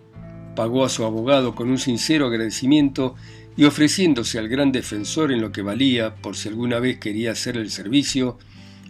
Pagó 0.56 0.84
a 0.84 0.90
su 0.90 1.06
abogado 1.06 1.54
con 1.54 1.70
un 1.70 1.78
sincero 1.78 2.26
agradecimiento 2.26 3.16
y 3.56 3.66
ofreciéndose 3.66 4.40
al 4.40 4.50
gran 4.50 4.72
defensor 4.72 5.32
en 5.32 5.40
lo 5.40 5.52
que 5.52 5.62
valía, 5.62 6.16
por 6.16 6.36
si 6.36 6.50
alguna 6.50 6.80
vez 6.80 6.98
quería 6.98 7.32
hacer 7.32 7.58
el 7.58 7.70
servicio, 7.70 8.40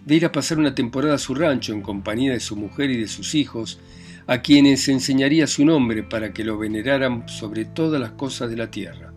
de 0.08 0.16
ir 0.16 0.24
a 0.24 0.32
pasar 0.32 0.58
una 0.58 0.74
temporada 0.74 1.16
a 1.16 1.18
su 1.18 1.34
rancho 1.34 1.74
en 1.74 1.82
compañía 1.82 2.32
de 2.32 2.40
su 2.40 2.56
mujer 2.56 2.88
y 2.88 2.96
de 2.96 3.08
sus 3.08 3.34
hijos, 3.34 3.78
a 4.26 4.40
quienes 4.40 4.88
enseñaría 4.88 5.46
su 5.46 5.66
nombre 5.66 6.02
para 6.02 6.32
que 6.32 6.44
lo 6.44 6.56
veneraran 6.56 7.28
sobre 7.28 7.66
todas 7.66 8.00
las 8.00 8.12
cosas 8.12 8.48
de 8.48 8.56
la 8.56 8.70
tierra. 8.70 9.12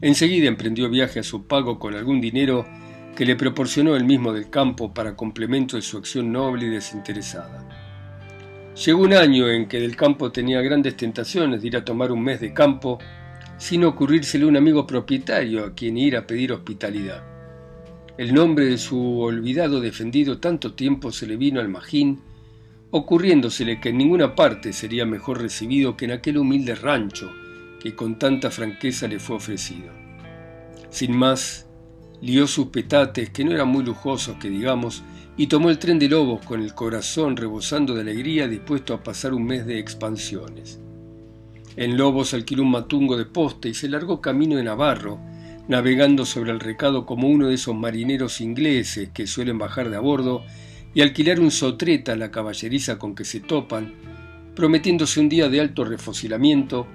Enseguida 0.00 0.46
emprendió 0.46 0.88
viaje 0.88 1.18
a 1.18 1.24
su 1.24 1.48
pago 1.48 1.80
con 1.80 1.96
algún 1.96 2.20
dinero 2.20 2.64
que 3.16 3.26
le 3.26 3.34
proporcionó 3.34 3.96
el 3.96 4.04
mismo 4.04 4.32
del 4.32 4.48
campo 4.48 4.94
para 4.94 5.16
complemento 5.16 5.74
de 5.74 5.82
su 5.82 5.96
acción 5.96 6.30
noble 6.30 6.66
y 6.66 6.70
desinteresada. 6.70 7.68
Llegó 8.84 9.02
un 9.02 9.12
año 9.12 9.48
en 9.48 9.66
que 9.66 9.80
del 9.80 9.96
campo 9.96 10.30
tenía 10.30 10.60
grandes 10.60 10.96
tentaciones 10.96 11.62
de 11.62 11.66
ir 11.66 11.76
a 11.78 11.84
tomar 11.84 12.12
un 12.12 12.22
mes 12.22 12.40
de 12.40 12.54
campo 12.54 13.00
sin 13.58 13.82
ocurrírsele 13.82 14.46
un 14.46 14.56
amigo 14.56 14.86
propietario 14.86 15.64
a 15.64 15.74
quien 15.74 15.96
ir 15.96 16.16
a 16.16 16.24
pedir 16.28 16.52
hospitalidad. 16.52 17.35
El 18.18 18.32
nombre 18.32 18.64
de 18.64 18.78
su 18.78 19.20
olvidado 19.20 19.80
defendido 19.80 20.38
tanto 20.38 20.72
tiempo 20.72 21.12
se 21.12 21.26
le 21.26 21.36
vino 21.36 21.60
al 21.60 21.68
magín, 21.68 22.20
ocurriéndosele 22.90 23.78
que 23.78 23.90
en 23.90 23.98
ninguna 23.98 24.34
parte 24.34 24.72
sería 24.72 25.04
mejor 25.04 25.42
recibido 25.42 25.98
que 25.98 26.06
en 26.06 26.12
aquel 26.12 26.38
humilde 26.38 26.74
rancho 26.74 27.30
que 27.78 27.94
con 27.94 28.18
tanta 28.18 28.50
franqueza 28.50 29.06
le 29.06 29.18
fue 29.18 29.36
ofrecido. 29.36 29.92
Sin 30.88 31.14
más, 31.14 31.66
lió 32.22 32.46
sus 32.46 32.68
petates, 32.68 33.28
que 33.28 33.44
no 33.44 33.52
eran 33.52 33.68
muy 33.68 33.84
lujosos, 33.84 34.36
que 34.38 34.48
digamos, 34.48 35.02
y 35.36 35.48
tomó 35.48 35.68
el 35.68 35.78
tren 35.78 35.98
de 35.98 36.08
Lobos 36.08 36.42
con 36.46 36.62
el 36.62 36.74
corazón 36.74 37.36
rebosando 37.36 37.94
de 37.94 38.00
alegría, 38.00 38.48
dispuesto 38.48 38.94
a 38.94 39.02
pasar 39.02 39.34
un 39.34 39.44
mes 39.44 39.66
de 39.66 39.78
expansiones. 39.78 40.80
En 41.76 41.98
Lobos 41.98 42.32
alquiló 42.32 42.62
un 42.62 42.70
matungo 42.70 43.18
de 43.18 43.26
poste 43.26 43.68
y 43.68 43.74
se 43.74 43.90
largó 43.90 44.22
camino 44.22 44.56
de 44.56 44.64
Navarro, 44.64 45.20
navegando 45.68 46.24
sobre 46.24 46.52
el 46.52 46.60
recado 46.60 47.06
como 47.06 47.28
uno 47.28 47.48
de 47.48 47.54
esos 47.54 47.74
marineros 47.74 48.40
ingleses 48.40 49.10
que 49.10 49.26
suelen 49.26 49.58
bajar 49.58 49.90
de 49.90 49.96
a 49.96 50.00
bordo 50.00 50.44
y 50.94 51.02
alquilar 51.02 51.40
un 51.40 51.50
sotreta 51.50 52.12
a 52.12 52.16
la 52.16 52.30
caballeriza 52.30 52.98
con 52.98 53.14
que 53.14 53.24
se 53.24 53.40
topan, 53.40 53.94
prometiéndose 54.54 55.20
un 55.20 55.28
día 55.28 55.48
de 55.48 55.60
alto 55.60 55.84
refosilamiento 55.84 56.86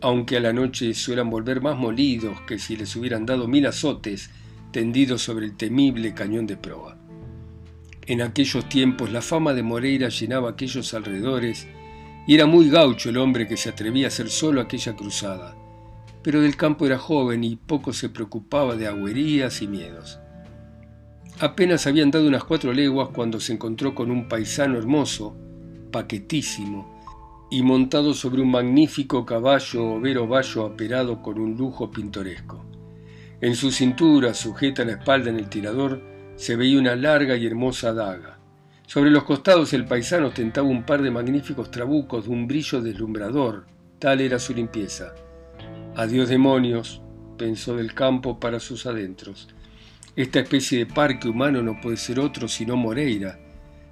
aunque 0.00 0.36
a 0.36 0.40
la 0.40 0.52
noche 0.52 0.94
suelan 0.94 1.30
volver 1.30 1.60
más 1.60 1.76
molidos 1.76 2.40
que 2.42 2.58
si 2.58 2.76
les 2.76 2.94
hubieran 2.96 3.26
dado 3.26 3.48
mil 3.48 3.66
azotes 3.66 4.30
tendidos 4.72 5.22
sobre 5.22 5.46
el 5.46 5.56
temible 5.56 6.14
cañón 6.14 6.46
de 6.46 6.56
proa. 6.56 6.98
En 8.06 8.22
aquellos 8.22 8.68
tiempos 8.68 9.10
la 9.10 9.22
fama 9.22 9.54
de 9.54 9.62
Moreira 9.62 10.08
llenaba 10.08 10.50
aquellos 10.50 10.92
alrededores 10.94 11.66
y 12.26 12.34
era 12.34 12.46
muy 12.46 12.68
gaucho 12.68 13.10
el 13.10 13.16
hombre 13.16 13.46
que 13.46 13.56
se 13.56 13.70
atrevía 13.70 14.06
a 14.06 14.08
hacer 14.08 14.28
solo 14.28 14.60
aquella 14.60 14.94
cruzada. 14.94 15.55
Pero 16.26 16.40
del 16.40 16.56
campo 16.56 16.86
era 16.86 16.98
joven 16.98 17.44
y 17.44 17.54
poco 17.54 17.92
se 17.92 18.08
preocupaba 18.08 18.74
de 18.74 18.88
agüerías 18.88 19.62
y 19.62 19.68
miedos. 19.68 20.18
Apenas 21.38 21.86
habían 21.86 22.10
dado 22.10 22.26
unas 22.26 22.42
cuatro 22.42 22.72
leguas 22.72 23.10
cuando 23.14 23.38
se 23.38 23.52
encontró 23.52 23.94
con 23.94 24.10
un 24.10 24.26
paisano 24.26 24.76
hermoso, 24.76 25.36
paquetísimo, 25.92 27.00
y 27.48 27.62
montado 27.62 28.12
sobre 28.12 28.42
un 28.42 28.50
magnífico 28.50 29.24
caballo 29.24 29.84
overo 29.84 30.26
vallo 30.26 30.66
aperado 30.66 31.22
con 31.22 31.38
un 31.38 31.56
lujo 31.56 31.92
pintoresco. 31.92 32.64
En 33.40 33.54
su 33.54 33.70
cintura, 33.70 34.34
sujeta 34.34 34.82
a 34.82 34.86
la 34.86 34.94
espalda 34.94 35.30
en 35.30 35.36
el 35.36 35.48
tirador, 35.48 36.02
se 36.34 36.56
veía 36.56 36.80
una 36.80 36.96
larga 36.96 37.36
y 37.36 37.46
hermosa 37.46 37.92
daga. 37.94 38.40
Sobre 38.84 39.12
los 39.12 39.22
costados 39.22 39.72
el 39.74 39.84
paisano 39.84 40.26
ostentaba 40.26 40.66
un 40.66 40.82
par 40.82 41.02
de 41.02 41.12
magníficos 41.12 41.70
trabucos 41.70 42.24
de 42.24 42.30
un 42.32 42.48
brillo 42.48 42.82
deslumbrador, 42.82 43.66
tal 44.00 44.20
era 44.20 44.40
su 44.40 44.54
limpieza. 44.54 45.14
Adiós 45.98 46.28
demonios, 46.28 47.00
pensó 47.38 47.74
del 47.74 47.94
campo 47.94 48.38
para 48.38 48.60
sus 48.60 48.84
adentros. 48.84 49.48
Esta 50.14 50.40
especie 50.40 50.80
de 50.80 50.84
parque 50.84 51.26
humano 51.26 51.62
no 51.62 51.80
puede 51.80 51.96
ser 51.96 52.20
otro 52.20 52.48
sino 52.48 52.76
Moreira. 52.76 53.38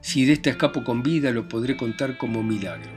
Si 0.03 0.27
de 0.27 0.35
esta 0.35 0.51
escapo 0.51 0.85
con 0.85 1.03
vida 1.03 1.31
lo 1.31 1.49
podré 1.49 1.79
contar 1.79 2.19
como 2.19 2.43
milagro. 2.43 2.91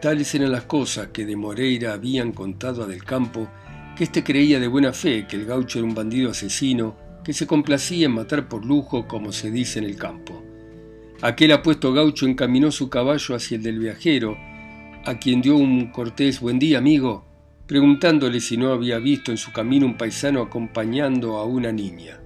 Tales 0.00 0.32
eran 0.32 0.52
las 0.52 0.62
cosas 0.62 1.08
que 1.08 1.26
de 1.26 1.34
Moreira 1.34 1.92
habían 1.92 2.30
contado 2.30 2.84
a 2.84 2.86
Del 2.86 3.02
Campo, 3.02 3.48
que 3.96 4.04
éste 4.04 4.22
creía 4.22 4.60
de 4.60 4.68
buena 4.68 4.92
fe 4.92 5.26
que 5.26 5.34
el 5.34 5.44
gaucho 5.44 5.80
era 5.80 5.88
un 5.88 5.94
bandido 5.96 6.30
asesino 6.30 6.96
que 7.24 7.32
se 7.32 7.48
complacía 7.48 8.06
en 8.06 8.12
matar 8.12 8.48
por 8.48 8.64
lujo, 8.64 9.08
como 9.08 9.32
se 9.32 9.50
dice 9.50 9.80
en 9.80 9.86
el 9.86 9.96
campo. 9.96 10.40
Aquel 11.20 11.50
apuesto 11.50 11.92
gaucho 11.92 12.28
encaminó 12.28 12.70
su 12.70 12.88
caballo 12.88 13.34
hacia 13.34 13.56
el 13.56 13.64
del 13.64 13.80
viajero, 13.80 14.36
a 15.04 15.18
quien 15.18 15.42
dio 15.42 15.56
un 15.56 15.90
cortés 15.90 16.38
buen 16.38 16.60
día, 16.60 16.78
amigo, 16.78 17.33
preguntándole 17.66 18.40
si 18.40 18.56
no 18.56 18.72
había 18.72 18.98
visto 18.98 19.30
en 19.30 19.38
su 19.38 19.52
camino 19.52 19.86
un 19.86 19.96
paisano 19.96 20.42
acompañando 20.42 21.38
a 21.38 21.44
una 21.44 21.72
niña. 21.72 22.20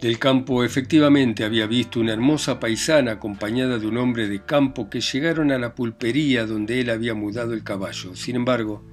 Del 0.00 0.18
campo 0.18 0.64
efectivamente 0.64 1.44
había 1.44 1.68
visto 1.68 2.00
una 2.00 2.12
hermosa 2.12 2.58
paisana 2.58 3.12
acompañada 3.12 3.78
de 3.78 3.86
un 3.86 3.98
hombre 3.98 4.26
de 4.26 4.44
campo 4.44 4.90
que 4.90 5.00
llegaron 5.00 5.52
a 5.52 5.58
la 5.58 5.76
pulpería 5.76 6.44
donde 6.44 6.80
él 6.80 6.90
había 6.90 7.14
mudado 7.14 7.54
el 7.54 7.62
caballo. 7.62 8.16
Sin 8.16 8.34
embargo, 8.34 8.84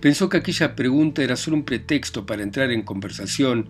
pensó 0.00 0.28
que 0.28 0.38
aquella 0.38 0.74
pregunta 0.74 1.22
era 1.22 1.36
solo 1.36 1.58
un 1.58 1.64
pretexto 1.64 2.26
para 2.26 2.42
entrar 2.42 2.72
en 2.72 2.82
conversación, 2.82 3.68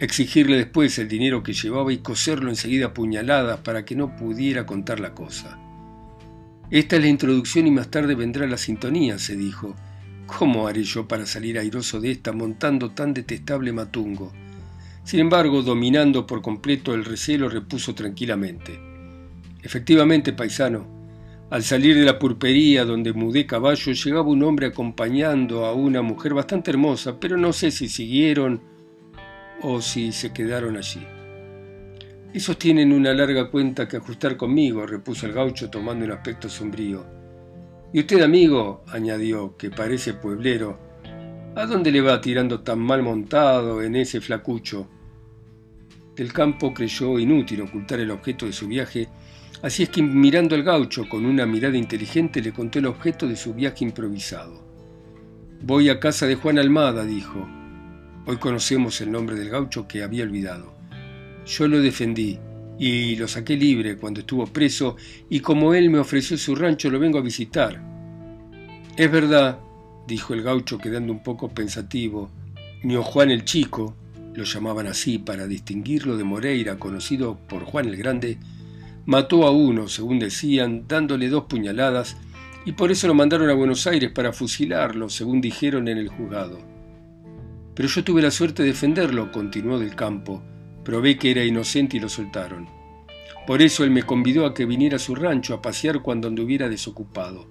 exigirle 0.00 0.56
después 0.56 0.98
el 0.98 1.06
dinero 1.06 1.44
que 1.44 1.52
llevaba 1.52 1.92
y 1.92 1.98
coserlo 1.98 2.50
enseguida 2.50 2.86
a 2.86 2.94
puñaladas 2.94 3.60
para 3.60 3.84
que 3.84 3.94
no 3.94 4.16
pudiera 4.16 4.66
contar 4.66 4.98
la 4.98 5.14
cosa. 5.14 5.60
Esta 6.72 6.96
es 6.96 7.02
la 7.02 7.08
introducción 7.08 7.68
y 7.68 7.70
más 7.70 7.88
tarde 7.88 8.16
vendrá 8.16 8.48
la 8.48 8.56
sintonía, 8.56 9.20
se 9.20 9.36
dijo. 9.36 9.76
¿Cómo 10.38 10.68
haré 10.68 10.84
yo 10.84 11.08
para 11.08 11.26
salir 11.26 11.58
airoso 11.58 12.00
de 12.00 12.12
esta 12.12 12.32
montando 12.32 12.92
tan 12.92 13.12
detestable 13.12 13.72
matungo? 13.72 14.32
Sin 15.02 15.20
embargo, 15.20 15.62
dominando 15.62 16.26
por 16.26 16.40
completo 16.40 16.94
el 16.94 17.04
recelo, 17.04 17.48
repuso 17.48 17.94
tranquilamente. 17.94 18.78
Efectivamente, 19.62 20.32
paisano, 20.32 20.98
Al 21.50 21.64
salir 21.64 21.96
de 21.96 22.04
la 22.04 22.16
pulpería 22.16 22.84
donde 22.84 23.12
mudé 23.12 23.44
caballo, 23.44 23.92
llegaba 23.92 24.28
un 24.28 24.44
hombre 24.44 24.66
acompañando 24.66 25.66
a 25.66 25.74
una 25.74 26.00
mujer 26.00 26.32
bastante 26.32 26.70
hermosa, 26.70 27.18
pero 27.18 27.36
no 27.36 27.52
sé 27.52 27.72
si 27.72 27.88
siguieron 27.88 28.62
o 29.60 29.82
si 29.82 30.12
se 30.12 30.32
quedaron 30.32 30.76
allí. 30.76 31.04
Esos 32.32 32.56
tienen 32.56 32.92
una 32.92 33.12
larga 33.12 33.50
cuenta 33.50 33.88
que 33.88 33.96
ajustar 33.96 34.36
conmigo, 34.36 34.86
repuso 34.86 35.26
el 35.26 35.32
gaucho 35.32 35.68
tomando 35.68 36.04
un 36.04 36.12
aspecto 36.12 36.48
sombrío. 36.48 37.19
Y 37.92 38.00
usted, 38.00 38.22
amigo, 38.22 38.84
añadió, 38.86 39.56
que 39.56 39.70
parece 39.70 40.14
pueblero, 40.14 40.78
¿a 41.56 41.66
dónde 41.66 41.90
le 41.90 42.00
va 42.00 42.20
tirando 42.20 42.60
tan 42.60 42.78
mal 42.78 43.02
montado 43.02 43.82
en 43.82 43.96
ese 43.96 44.20
flacucho? 44.20 44.88
Del 46.14 46.32
campo 46.32 46.72
creyó 46.72 47.18
inútil 47.18 47.62
ocultar 47.62 47.98
el 47.98 48.12
objeto 48.12 48.46
de 48.46 48.52
su 48.52 48.68
viaje, 48.68 49.08
así 49.62 49.82
es 49.82 49.88
que 49.88 50.02
mirando 50.02 50.54
al 50.54 50.62
gaucho 50.62 51.08
con 51.08 51.26
una 51.26 51.46
mirada 51.46 51.76
inteligente 51.76 52.40
le 52.40 52.52
contó 52.52 52.78
el 52.78 52.86
objeto 52.86 53.26
de 53.26 53.34
su 53.34 53.54
viaje 53.54 53.84
improvisado. 53.84 54.62
Voy 55.62 55.88
a 55.88 55.98
casa 55.98 56.26
de 56.26 56.36
Juan 56.36 56.58
Almada, 56.58 57.04
dijo. 57.04 57.48
Hoy 58.24 58.36
conocemos 58.36 59.00
el 59.00 59.10
nombre 59.10 59.34
del 59.34 59.50
gaucho 59.50 59.88
que 59.88 60.04
había 60.04 60.22
olvidado. 60.22 60.74
Yo 61.44 61.66
lo 61.66 61.80
defendí 61.80 62.38
y 62.80 63.14
lo 63.16 63.28
saqué 63.28 63.58
libre 63.58 63.98
cuando 63.98 64.20
estuvo 64.20 64.46
preso 64.46 64.96
y 65.28 65.40
como 65.40 65.74
él 65.74 65.90
me 65.90 65.98
ofreció 65.98 66.38
su 66.38 66.54
rancho 66.54 66.88
lo 66.88 66.98
vengo 66.98 67.18
a 67.18 67.22
visitar. 67.22 67.78
Es 68.96 69.12
verdad, 69.12 69.58
dijo 70.08 70.32
el 70.32 70.42
gaucho 70.42 70.78
quedando 70.78 71.12
un 71.12 71.22
poco 71.22 71.50
pensativo. 71.50 72.30
Mío 72.82 73.02
Juan 73.02 73.30
el 73.30 73.44
Chico, 73.44 73.94
lo 74.34 74.44
llamaban 74.44 74.86
así 74.86 75.18
para 75.18 75.46
distinguirlo 75.46 76.16
de 76.16 76.24
Moreira, 76.24 76.78
conocido 76.78 77.38
por 77.48 77.64
Juan 77.64 77.86
el 77.86 77.96
Grande, 77.98 78.38
mató 79.04 79.46
a 79.46 79.50
uno, 79.50 79.86
según 79.86 80.18
decían, 80.18 80.84
dándole 80.88 81.28
dos 81.28 81.44
puñaladas, 81.44 82.16
y 82.64 82.72
por 82.72 82.90
eso 82.90 83.06
lo 83.06 83.14
mandaron 83.14 83.50
a 83.50 83.54
Buenos 83.54 83.86
Aires 83.86 84.10
para 84.10 84.32
fusilarlo, 84.32 85.10
según 85.10 85.42
dijeron 85.42 85.86
en 85.88 85.98
el 85.98 86.08
juzgado. 86.08 86.58
Pero 87.74 87.88
yo 87.90 88.02
tuve 88.04 88.22
la 88.22 88.30
suerte 88.30 88.62
de 88.62 88.70
defenderlo, 88.70 89.30
continuó 89.30 89.78
del 89.78 89.94
campo, 89.94 90.42
Probé 90.84 91.18
que 91.18 91.30
era 91.30 91.44
inocente 91.44 91.96
y 91.96 92.00
lo 92.00 92.08
soltaron. 92.08 92.68
Por 93.46 93.62
eso 93.62 93.84
él 93.84 93.90
me 93.90 94.02
convidó 94.02 94.46
a 94.46 94.54
que 94.54 94.66
viniera 94.66 94.96
a 94.96 95.00
su 95.00 95.14
rancho 95.14 95.54
a 95.54 95.62
pasear 95.62 96.02
cuando 96.02 96.28
anduviera 96.28 96.68
desocupado. 96.68 97.48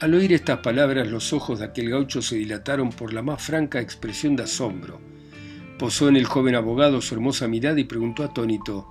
Al 0.00 0.14
oír 0.14 0.32
estas 0.32 0.60
palabras 0.60 1.08
los 1.08 1.32
ojos 1.32 1.58
de 1.58 1.66
aquel 1.66 1.90
gaucho 1.90 2.22
se 2.22 2.36
dilataron 2.36 2.90
por 2.90 3.12
la 3.12 3.22
más 3.22 3.42
franca 3.42 3.80
expresión 3.80 4.36
de 4.36 4.44
asombro. 4.44 5.00
Posó 5.78 6.08
en 6.08 6.16
el 6.16 6.24
joven 6.24 6.54
abogado 6.54 7.00
su 7.00 7.14
hermosa 7.14 7.48
mirada 7.48 7.80
y 7.80 7.84
preguntó 7.84 8.22
atónito 8.22 8.86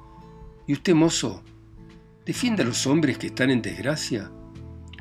¿Y 0.68 0.74
usted, 0.74 0.94
mozo, 0.94 1.44
defiende 2.26 2.64
a 2.64 2.66
los 2.66 2.86
hombres 2.88 3.18
que 3.18 3.28
están 3.28 3.52
en 3.52 3.62
desgracia? 3.62 4.30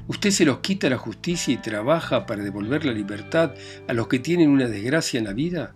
¿Usted 0.06 0.30
se 0.30 0.44
los 0.44 0.60
quita 0.60 0.88
la 0.88 0.98
justicia 0.98 1.52
y 1.52 1.56
trabaja 1.56 2.24
para 2.24 2.44
devolver 2.44 2.84
la 2.84 2.92
libertad 2.92 3.54
a 3.88 3.92
los 3.92 4.06
que 4.06 4.20
tienen 4.20 4.50
una 4.50 4.68
desgracia 4.68 5.18
en 5.18 5.24
la 5.24 5.32
vida? 5.32 5.74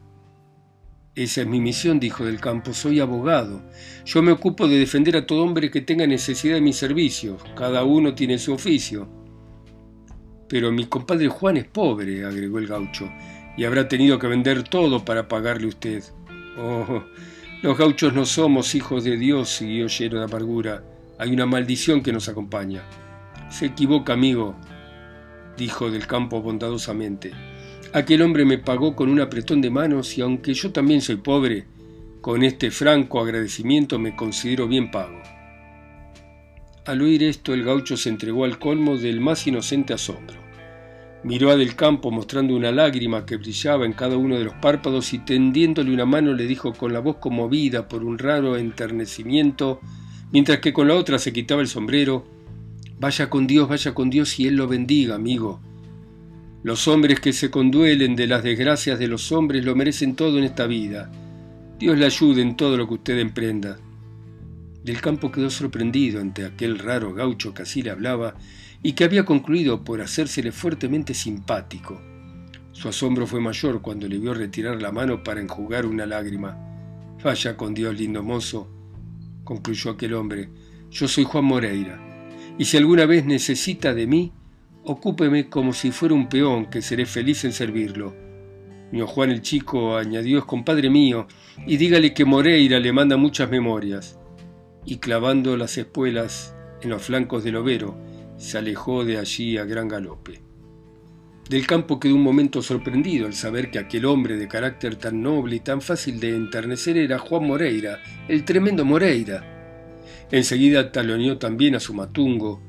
Esa 1.16 1.40
es 1.40 1.46
mi 1.48 1.60
misión, 1.60 1.98
dijo 1.98 2.24
del 2.24 2.40
campo, 2.40 2.72
soy 2.72 3.00
abogado. 3.00 3.60
Yo 4.04 4.22
me 4.22 4.30
ocupo 4.30 4.68
de 4.68 4.78
defender 4.78 5.16
a 5.16 5.26
todo 5.26 5.42
hombre 5.42 5.68
que 5.68 5.80
tenga 5.80 6.06
necesidad 6.06 6.54
de 6.54 6.60
mis 6.60 6.76
servicios. 6.76 7.42
Cada 7.56 7.82
uno 7.82 8.14
tiene 8.14 8.38
su 8.38 8.52
oficio. 8.52 9.08
Pero 10.48 10.70
mi 10.70 10.86
compadre 10.86 11.26
Juan 11.28 11.56
es 11.56 11.64
pobre, 11.66 12.24
agregó 12.24 12.58
el 12.58 12.68
gaucho, 12.68 13.10
y 13.56 13.64
habrá 13.64 13.88
tenido 13.88 14.20
que 14.20 14.28
vender 14.28 14.62
todo 14.62 15.04
para 15.04 15.26
pagarle 15.26 15.66
usted. 15.66 16.04
Oh, 16.56 17.02
los 17.62 17.76
gauchos 17.76 18.14
no 18.14 18.24
somos 18.24 18.76
hijos 18.76 19.02
de 19.02 19.16
Dios, 19.16 19.48
siguió 19.48 19.88
lleno 19.88 20.18
de 20.18 20.24
amargura. 20.24 20.84
Hay 21.18 21.32
una 21.32 21.44
maldición 21.44 22.02
que 22.02 22.12
nos 22.12 22.28
acompaña. 22.28 22.82
Se 23.50 23.66
equivoca, 23.66 24.12
amigo, 24.12 24.54
dijo 25.56 25.90
del 25.90 26.06
campo 26.06 26.40
bondadosamente. 26.40 27.32
Aquel 27.92 28.22
hombre 28.22 28.44
me 28.44 28.58
pagó 28.58 28.94
con 28.94 29.08
un 29.08 29.20
apretón 29.20 29.60
de 29.60 29.70
manos 29.70 30.16
y 30.16 30.20
aunque 30.20 30.54
yo 30.54 30.70
también 30.70 31.00
soy 31.00 31.16
pobre, 31.16 31.64
con 32.20 32.44
este 32.44 32.70
franco 32.70 33.20
agradecimiento 33.20 33.98
me 33.98 34.14
considero 34.14 34.68
bien 34.68 34.92
pago. 34.92 35.20
Al 36.86 37.02
oír 37.02 37.24
esto 37.24 37.52
el 37.52 37.64
gaucho 37.64 37.96
se 37.96 38.08
entregó 38.08 38.44
al 38.44 38.60
colmo 38.60 38.96
del 38.96 39.20
más 39.20 39.44
inocente 39.46 39.92
asombro. 39.92 40.36
Miró 41.24 41.50
a 41.50 41.56
Del 41.56 41.74
Campo 41.74 42.12
mostrando 42.12 42.54
una 42.54 42.70
lágrima 42.70 43.26
que 43.26 43.36
brillaba 43.36 43.84
en 43.84 43.92
cada 43.92 44.16
uno 44.16 44.38
de 44.38 44.44
los 44.44 44.54
párpados 44.54 45.12
y 45.12 45.18
tendiéndole 45.18 45.92
una 45.92 46.06
mano 46.06 46.32
le 46.32 46.46
dijo 46.46 46.72
con 46.72 46.92
la 46.92 47.00
voz 47.00 47.16
conmovida 47.16 47.88
por 47.88 48.04
un 48.04 48.18
raro 48.18 48.56
enternecimiento, 48.56 49.80
mientras 50.32 50.60
que 50.60 50.72
con 50.72 50.86
la 50.86 50.94
otra 50.94 51.18
se 51.18 51.32
quitaba 51.32 51.60
el 51.60 51.68
sombrero, 51.68 52.24
Vaya 53.00 53.30
con 53.30 53.46
Dios, 53.46 53.66
vaya 53.66 53.94
con 53.94 54.10
Dios 54.10 54.38
y 54.38 54.46
Él 54.46 54.56
lo 54.56 54.68
bendiga, 54.68 55.14
amigo. 55.14 55.60
Los 56.62 56.88
hombres 56.88 57.20
que 57.20 57.32
se 57.32 57.50
conduelen 57.50 58.16
de 58.16 58.26
las 58.26 58.42
desgracias 58.42 58.98
de 58.98 59.08
los 59.08 59.32
hombres 59.32 59.64
lo 59.64 59.74
merecen 59.74 60.14
todo 60.14 60.36
en 60.36 60.44
esta 60.44 60.66
vida. 60.66 61.10
Dios 61.78 61.96
le 61.96 62.04
ayude 62.04 62.42
en 62.42 62.54
todo 62.54 62.76
lo 62.76 62.86
que 62.86 62.94
usted 62.94 63.18
emprenda. 63.18 63.78
Del 64.84 65.00
campo 65.00 65.32
quedó 65.32 65.48
sorprendido 65.48 66.20
ante 66.20 66.44
aquel 66.44 66.78
raro 66.78 67.14
gaucho 67.14 67.54
que 67.54 67.62
así 67.62 67.80
le 67.80 67.90
hablaba 67.90 68.34
y 68.82 68.92
que 68.92 69.04
había 69.04 69.24
concluido 69.24 69.84
por 69.84 70.02
hacérsele 70.02 70.52
fuertemente 70.52 71.14
simpático. 71.14 71.98
Su 72.72 72.88
asombro 72.88 73.26
fue 73.26 73.40
mayor 73.40 73.80
cuando 73.80 74.06
le 74.06 74.18
vio 74.18 74.34
retirar 74.34 74.82
la 74.82 74.92
mano 74.92 75.24
para 75.24 75.40
enjugar 75.40 75.86
una 75.86 76.04
lágrima. 76.04 76.58
Vaya 77.24 77.56
con 77.56 77.72
Dios, 77.72 77.98
lindo 77.98 78.22
mozo, 78.22 78.70
concluyó 79.44 79.92
aquel 79.92 80.12
hombre. 80.12 80.50
Yo 80.90 81.08
soy 81.08 81.24
Juan 81.24 81.44
Moreira, 81.44 82.00
y 82.58 82.66
si 82.66 82.76
alguna 82.76 83.06
vez 83.06 83.24
necesita 83.24 83.94
de 83.94 84.06
mí, 84.06 84.32
Ocúpeme 84.84 85.48
como 85.48 85.72
si 85.72 85.90
fuera 85.90 86.14
un 86.14 86.28
peón, 86.28 86.66
que 86.66 86.80
seré 86.80 87.04
feliz 87.04 87.44
en 87.44 87.52
servirlo. 87.52 88.14
Mío 88.92 89.06
Juan 89.06 89.30
el 89.30 89.42
Chico 89.42 89.96
añadió 89.96 90.38
es 90.38 90.44
compadre 90.44 90.88
mío, 90.88 91.26
y 91.66 91.76
dígale 91.76 92.14
que 92.14 92.24
Moreira 92.24 92.80
le 92.80 92.92
manda 92.92 93.16
muchas 93.16 93.50
memorias. 93.50 94.18
Y 94.86 94.96
clavando 94.96 95.56
las 95.56 95.76
espuelas 95.76 96.54
en 96.80 96.90
los 96.90 97.02
flancos 97.02 97.44
del 97.44 97.56
overo, 97.56 97.96
se 98.38 98.56
alejó 98.56 99.04
de 99.04 99.18
allí 99.18 99.58
a 99.58 99.64
gran 99.64 99.86
galope. 99.86 100.40
Del 101.50 101.66
campo 101.66 102.00
quedó 102.00 102.14
un 102.14 102.22
momento 102.22 102.62
sorprendido 102.62 103.26
al 103.26 103.34
saber 103.34 103.70
que 103.70 103.80
aquel 103.80 104.06
hombre 104.06 104.36
de 104.36 104.48
carácter 104.48 104.96
tan 104.96 105.20
noble 105.20 105.56
y 105.56 105.60
tan 105.60 105.82
fácil 105.82 106.20
de 106.20 106.34
enternecer 106.34 106.96
era 106.96 107.18
Juan 107.18 107.46
Moreira, 107.46 107.98
el 108.28 108.44
tremendo 108.44 108.84
Moreira. 108.84 109.44
Enseguida 110.30 110.90
taloneó 110.90 111.38
también 111.38 111.74
a 111.74 111.80
su 111.80 111.92
matungo, 111.92 112.62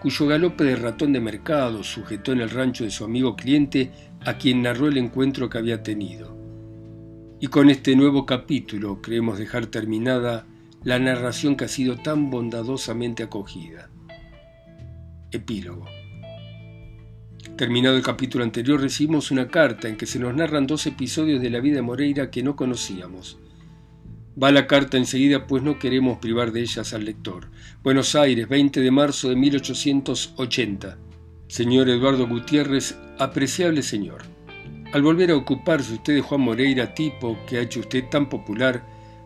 cuyo 0.00 0.26
galope 0.26 0.64
de 0.64 0.76
ratón 0.76 1.12
de 1.12 1.20
mercado 1.20 1.82
sujetó 1.82 2.32
en 2.32 2.40
el 2.40 2.50
rancho 2.50 2.84
de 2.84 2.90
su 2.90 3.04
amigo 3.04 3.36
cliente 3.36 3.90
a 4.24 4.38
quien 4.38 4.62
narró 4.62 4.88
el 4.88 4.96
encuentro 4.96 5.48
que 5.48 5.58
había 5.58 5.82
tenido. 5.82 6.36
Y 7.40 7.48
con 7.48 7.70
este 7.70 7.96
nuevo 7.96 8.26
capítulo 8.26 9.00
creemos 9.02 9.38
dejar 9.38 9.66
terminada 9.66 10.46
la 10.84 10.98
narración 10.98 11.56
que 11.56 11.64
ha 11.64 11.68
sido 11.68 11.96
tan 11.96 12.30
bondadosamente 12.30 13.22
acogida. 13.22 13.90
Epílogo. 15.30 15.86
Terminado 17.56 17.96
el 17.96 18.02
capítulo 18.02 18.44
anterior 18.44 18.80
recibimos 18.80 19.30
una 19.30 19.48
carta 19.48 19.88
en 19.88 19.96
que 19.96 20.06
se 20.06 20.18
nos 20.18 20.34
narran 20.34 20.66
dos 20.66 20.86
episodios 20.86 21.40
de 21.40 21.50
la 21.50 21.60
vida 21.60 21.76
de 21.76 21.82
Moreira 21.82 22.30
que 22.30 22.42
no 22.42 22.54
conocíamos 22.54 23.38
Va 24.40 24.52
la 24.52 24.68
carta 24.68 24.96
enseguida, 24.96 25.48
pues 25.48 25.64
no 25.64 25.80
queremos 25.80 26.18
privar 26.18 26.52
de 26.52 26.60
ellas 26.60 26.94
al 26.94 27.04
lector. 27.04 27.48
Buenos 27.82 28.14
Aires, 28.14 28.48
20 28.48 28.80
de 28.80 28.90
marzo 28.92 29.30
de 29.30 29.34
1880. 29.34 30.96
Señor 31.48 31.88
Eduardo 31.88 32.28
Gutiérrez, 32.28 32.96
apreciable 33.18 33.82
señor. 33.82 34.22
Al 34.92 35.02
volver 35.02 35.32
a 35.32 35.36
ocuparse 35.36 35.94
usted 35.94 36.14
de 36.14 36.20
Juan 36.20 36.42
Moreira, 36.42 36.94
tipo 36.94 37.36
que 37.48 37.58
ha 37.58 37.62
hecho 37.62 37.80
usted 37.80 38.04
tan 38.10 38.28
popular, 38.28 38.84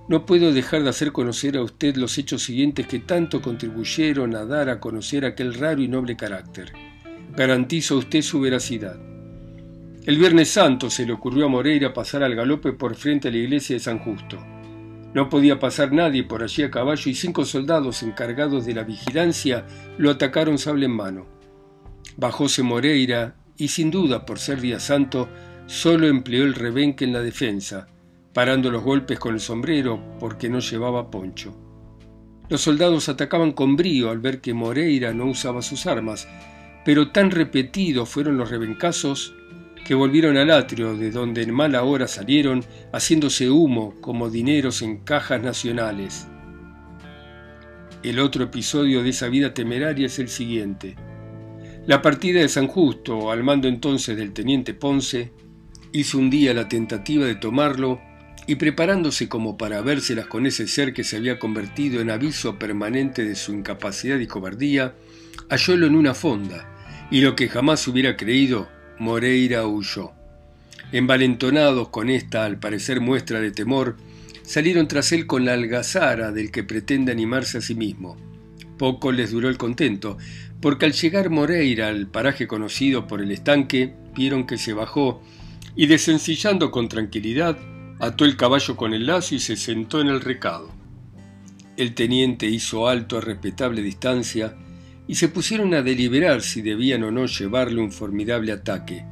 no 0.09 0.25
puedo 0.25 0.51
dejar 0.51 0.83
de 0.83 0.89
hacer 0.89 1.13
conocer 1.13 1.59
a 1.59 1.63
usted 1.63 1.97
los 1.97 2.17
hechos 2.17 2.43
siguientes 2.43 2.87
que 2.87 3.01
tanto 3.01 3.43
contribuyeron 3.43 4.35
a 4.35 4.47
dar 4.47 4.71
a 4.71 4.81
conocer 4.81 5.27
aquel 5.27 5.53
raro 5.53 5.83
y 5.83 5.89
noble 5.89 6.17
carácter. 6.17 6.73
Garantizo 7.37 7.97
a 7.97 7.99
usted 7.99 8.23
su 8.23 8.41
veracidad. 8.41 8.99
El 10.07 10.17
Viernes 10.17 10.49
Santo 10.49 10.89
se 10.89 11.05
le 11.05 11.13
ocurrió 11.13 11.45
a 11.45 11.49
Moreira 11.49 11.93
pasar 11.93 12.23
al 12.23 12.35
galope 12.35 12.73
por 12.73 12.95
frente 12.95 13.29
a 13.29 13.31
la 13.31 13.37
iglesia 13.37 13.77
de 13.77 13.81
San 13.81 13.99
Justo. 13.99 14.52
No 15.15 15.29
podía 15.29 15.59
pasar 15.59 15.93
nadie 15.93 16.25
por 16.25 16.43
allí 16.43 16.63
a 16.63 16.71
caballo 16.71 17.11
y 17.11 17.15
cinco 17.15 17.45
soldados 17.45 18.03
encargados 18.03 18.65
de 18.65 18.75
la 18.75 18.85
vigilancia 18.85 19.67
lo 19.99 20.11
atacaron 20.11 20.59
sable 20.59 20.87
en 20.87 20.93
mano. 20.93 21.27
Bajóse 22.17 22.63
Moreira 22.63 23.35
y 23.57 23.69
sin 23.69 23.91
duda 23.91 24.25
por 24.25 24.39
ser 24.39 24.61
día 24.61 24.81
santo 24.81 25.29
solo 25.67 26.07
empleó 26.07 26.45
el 26.45 26.55
rebenque 26.55 27.05
en 27.05 27.13
la 27.13 27.21
defensa, 27.21 27.89
parando 28.33 28.71
los 28.71 28.83
golpes 28.83 29.19
con 29.19 29.35
el 29.35 29.41
sombrero 29.41 30.17
porque 30.19 30.49
no 30.49 30.61
llevaba 30.61 31.11
poncho. 31.11 31.57
Los 32.49 32.63
soldados 32.63 33.09
atacaban 33.09 33.53
con 33.53 33.77
brío 33.77 34.11
al 34.11 34.19
ver 34.19 34.41
que 34.41 34.55
Moreira 34.55 35.13
no 35.13 35.27
usaba 35.27 35.63
sus 35.63 35.87
armas, 35.87 36.29
pero 36.85 37.11
tan 37.13 37.31
repetidos 37.31 38.09
fueron 38.09 38.37
los 38.37 38.51
rebencazos 38.51 39.35
que 39.93 39.97
volvieron 39.97 40.39
al 40.39 40.51
atrio, 40.51 40.97
de 40.97 41.11
donde 41.11 41.43
en 41.43 41.53
mala 41.53 41.83
hora 41.83 42.09
salieron, 42.09 42.65
haciéndose 42.95 43.51
humo 43.51 43.93
como 44.01 44.31
dineros 44.31 44.81
en 44.81 45.05
cajas 45.05 45.43
nacionales. 45.43 46.27
El 48.03 48.19
otro 48.19 48.45
episodio 48.45 49.03
de 49.03 49.11
esa 49.11 49.29
vida 49.29 49.53
temeraria 49.53 50.07
es 50.07 50.19
el 50.19 50.31
siguiente. 50.31 50.97
La 51.85 52.01
partida 52.01 52.41
de 52.41 52.49
San 52.49 52.69
Justo, 52.69 53.31
al 53.31 53.45
mando 53.45 53.69
entonces 53.69 54.17
del 54.17 54.33
teniente 54.33 54.73
Ponce, 54.73 55.31
hizo 55.93 56.17
un 56.17 56.31
día 56.31 56.55
la 56.55 56.71
tentativa 56.71 57.27
de 57.27 57.35
tomarlo 57.35 58.01
y 58.47 58.55
preparándose 58.55 59.29
como 59.29 59.59
para 59.59 59.83
vérselas 59.83 60.27
con 60.27 60.47
ese 60.47 60.69
ser 60.69 60.95
que 60.95 61.05
se 61.05 61.19
había 61.19 61.39
convertido 61.39 62.01
en 62.01 62.11
aviso 62.11 62.59
permanente 62.59 63.27
de 63.27 63.35
su 63.35 63.53
incapacidad 63.53 64.19
y 64.21 64.27
cobardía, 64.27 64.95
hallólo 65.51 65.87
en 65.87 65.97
una 65.97 66.15
fonda, 66.15 66.67
y 67.11 67.21
lo 67.21 67.37
que 67.37 67.51
jamás 67.51 67.87
hubiera 67.89 68.17
creído, 68.17 68.71
Moreira 68.99 69.67
huyó. 69.67 70.13
Envalentonados 70.93 71.89
con 71.89 72.11
esta, 72.11 72.45
al 72.45 72.59
parecer, 72.59 73.01
muestra 73.01 73.41
de 73.41 73.51
temor, 73.51 73.97
salieron 74.43 74.89
tras 74.89 75.13
él 75.13 75.27
con 75.27 75.45
la 75.45 75.55
algazara 75.55 76.33
del 76.33 76.51
que 76.51 76.65
pretende 76.65 77.13
animarse 77.13 77.59
a 77.59 77.61
sí 77.63 77.75
mismo. 77.75 78.17
Poco 78.79 79.13
les 79.13 79.31
duró 79.31 79.49
el 79.49 79.59
contento, 79.59 80.19
porque 80.61 80.87
al 80.87 80.93
llegar 80.93 81.31
Moreira 81.31 81.89
al 81.89 82.09
paraje 82.09 82.47
conocido 82.47 83.07
por 83.07 83.23
el 83.23 83.31
estanque, 83.31 83.95
vieron 84.15 84.47
que 84.47 84.59
se 84.59 84.73
bajó 84.73 85.23
y 85.75 85.87
desencillando 85.87 86.71
con 86.71 86.89
tranquilidad, 86.89 87.59
ató 87.99 88.25
el 88.25 88.37
caballo 88.37 88.77
con 88.77 88.93
el 88.93 89.07
lazo 89.07 89.35
y 89.35 89.39
se 89.41 89.57
sentó 89.57 90.01
en 90.01 90.09
el 90.09 90.21
recado. 90.21 90.71
El 91.77 91.95
teniente 91.95 92.47
hizo 92.47 92.89
alto 92.89 93.19
a 93.19 93.21
respetable 93.21 93.81
distancia 93.81 94.55
y 95.13 95.15
se 95.15 95.29
pusieron 95.29 95.75
a 95.75 95.83
deliberar 95.83 96.41
si 96.41 96.63
debían 96.63 97.03
o 97.03 97.11
no 97.11 97.27
llevarle 97.27 97.83
un 97.83 97.93
formidable 97.93 98.51
ataque. 98.51 99.05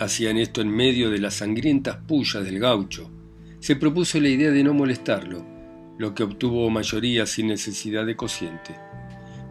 Hacían 0.00 0.38
esto 0.38 0.62
en 0.62 0.70
medio 0.70 1.10
de 1.10 1.18
las 1.18 1.34
sangrientas 1.34 1.98
pullas 1.98 2.42
del 2.42 2.58
gaucho. 2.58 3.10
Se 3.60 3.76
propuso 3.76 4.18
la 4.20 4.30
idea 4.30 4.50
de 4.50 4.64
no 4.64 4.72
molestarlo, 4.72 5.44
lo 5.98 6.14
que 6.14 6.22
obtuvo 6.22 6.70
mayoría 6.70 7.26
sin 7.26 7.48
necesidad 7.48 8.06
de 8.06 8.16
cociente. 8.16 8.74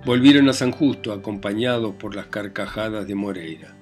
Volvieron 0.03 0.49
a 0.49 0.53
San 0.53 0.71
Justo 0.71 1.13
acompañados 1.13 1.93
por 1.93 2.15
las 2.15 2.25
carcajadas 2.25 3.07
de 3.07 3.13
Moreira. 3.13 3.77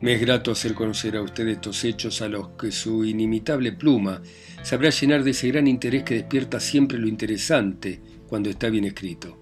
Me 0.00 0.14
es 0.14 0.20
grato 0.20 0.50
hacer 0.50 0.74
conocer 0.74 1.16
a 1.16 1.22
usted 1.22 1.46
estos 1.46 1.84
hechos 1.84 2.20
a 2.20 2.28
los 2.28 2.48
que 2.58 2.72
su 2.72 3.04
inimitable 3.04 3.70
pluma 3.70 4.22
sabrá 4.64 4.90
llenar 4.90 5.22
de 5.22 5.30
ese 5.30 5.46
gran 5.46 5.68
interés 5.68 6.02
que 6.02 6.14
despierta 6.14 6.58
siempre 6.58 6.98
lo 6.98 7.06
interesante 7.06 8.00
cuando 8.26 8.50
está 8.50 8.68
bien 8.70 8.86
escrito. 8.86 9.41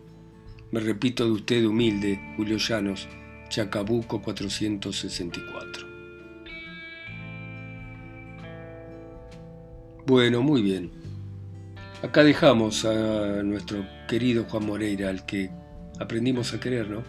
Me 0.72 0.78
repito 0.78 1.24
de 1.24 1.32
usted 1.32 1.64
humilde, 1.64 2.20
Julio 2.36 2.56
Llanos, 2.58 3.08
Chacabuco 3.48 4.22
464. 4.22 5.86
Bueno, 10.06 10.42
muy 10.42 10.62
bien. 10.62 10.92
Acá 12.02 12.22
dejamos 12.22 12.84
a 12.84 13.42
nuestro 13.42 13.84
querido 14.08 14.44
Juan 14.44 14.66
Moreira, 14.66 15.10
al 15.10 15.26
que 15.26 15.50
aprendimos 15.98 16.54
a 16.54 16.60
querer, 16.60 16.88
¿no? 16.88 17.02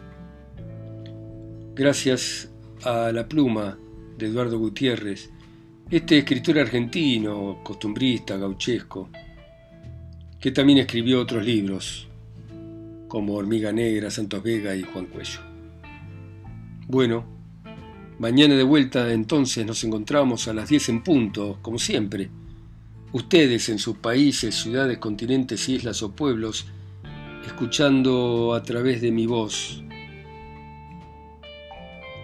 Gracias 1.75 2.51
a 2.83 3.11
la 3.11 3.27
pluma 3.27 3.77
de 4.17 4.25
Eduardo 4.25 4.57
Gutiérrez, 4.57 5.29
este 5.91 6.17
escritor 6.17 6.57
argentino, 6.57 7.59
costumbrista, 7.63 8.37
gauchesco, 8.37 9.09
que 10.39 10.51
también 10.51 10.79
escribió 10.79 11.21
otros 11.21 11.45
libros, 11.45 12.10
como 13.11 13.33
Hormiga 13.33 13.73
Negra, 13.73 14.09
Santos 14.09 14.41
Vega 14.41 14.73
y 14.73 14.83
Juan 14.83 15.07
Cuello. 15.07 15.41
Bueno, 16.87 17.25
mañana 18.19 18.55
de 18.55 18.63
vuelta 18.63 19.11
entonces 19.11 19.65
nos 19.65 19.83
encontramos 19.83 20.47
a 20.47 20.53
las 20.53 20.69
10 20.69 20.87
en 20.87 21.03
punto, 21.03 21.59
como 21.61 21.77
siempre. 21.77 22.29
Ustedes 23.11 23.67
en 23.67 23.79
sus 23.79 23.97
países, 23.97 24.55
ciudades, 24.55 24.97
continentes, 24.99 25.67
islas 25.67 26.01
o 26.03 26.13
pueblos, 26.13 26.67
escuchando 27.45 28.53
a 28.53 28.63
través 28.63 29.01
de 29.01 29.11
mi 29.11 29.25
voz 29.25 29.83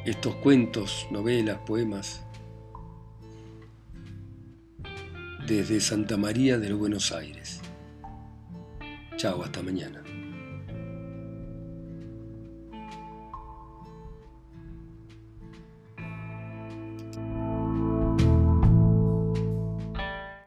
estos 0.06 0.36
cuentos, 0.36 1.06
novelas, 1.12 1.58
poemas, 1.66 2.24
desde 5.46 5.82
Santa 5.82 6.16
María 6.16 6.58
de 6.58 6.70
los 6.70 6.80
Buenos 6.80 7.12
Aires. 7.12 7.60
Chao, 9.18 9.44
hasta 9.44 9.62
mañana. 9.62 10.07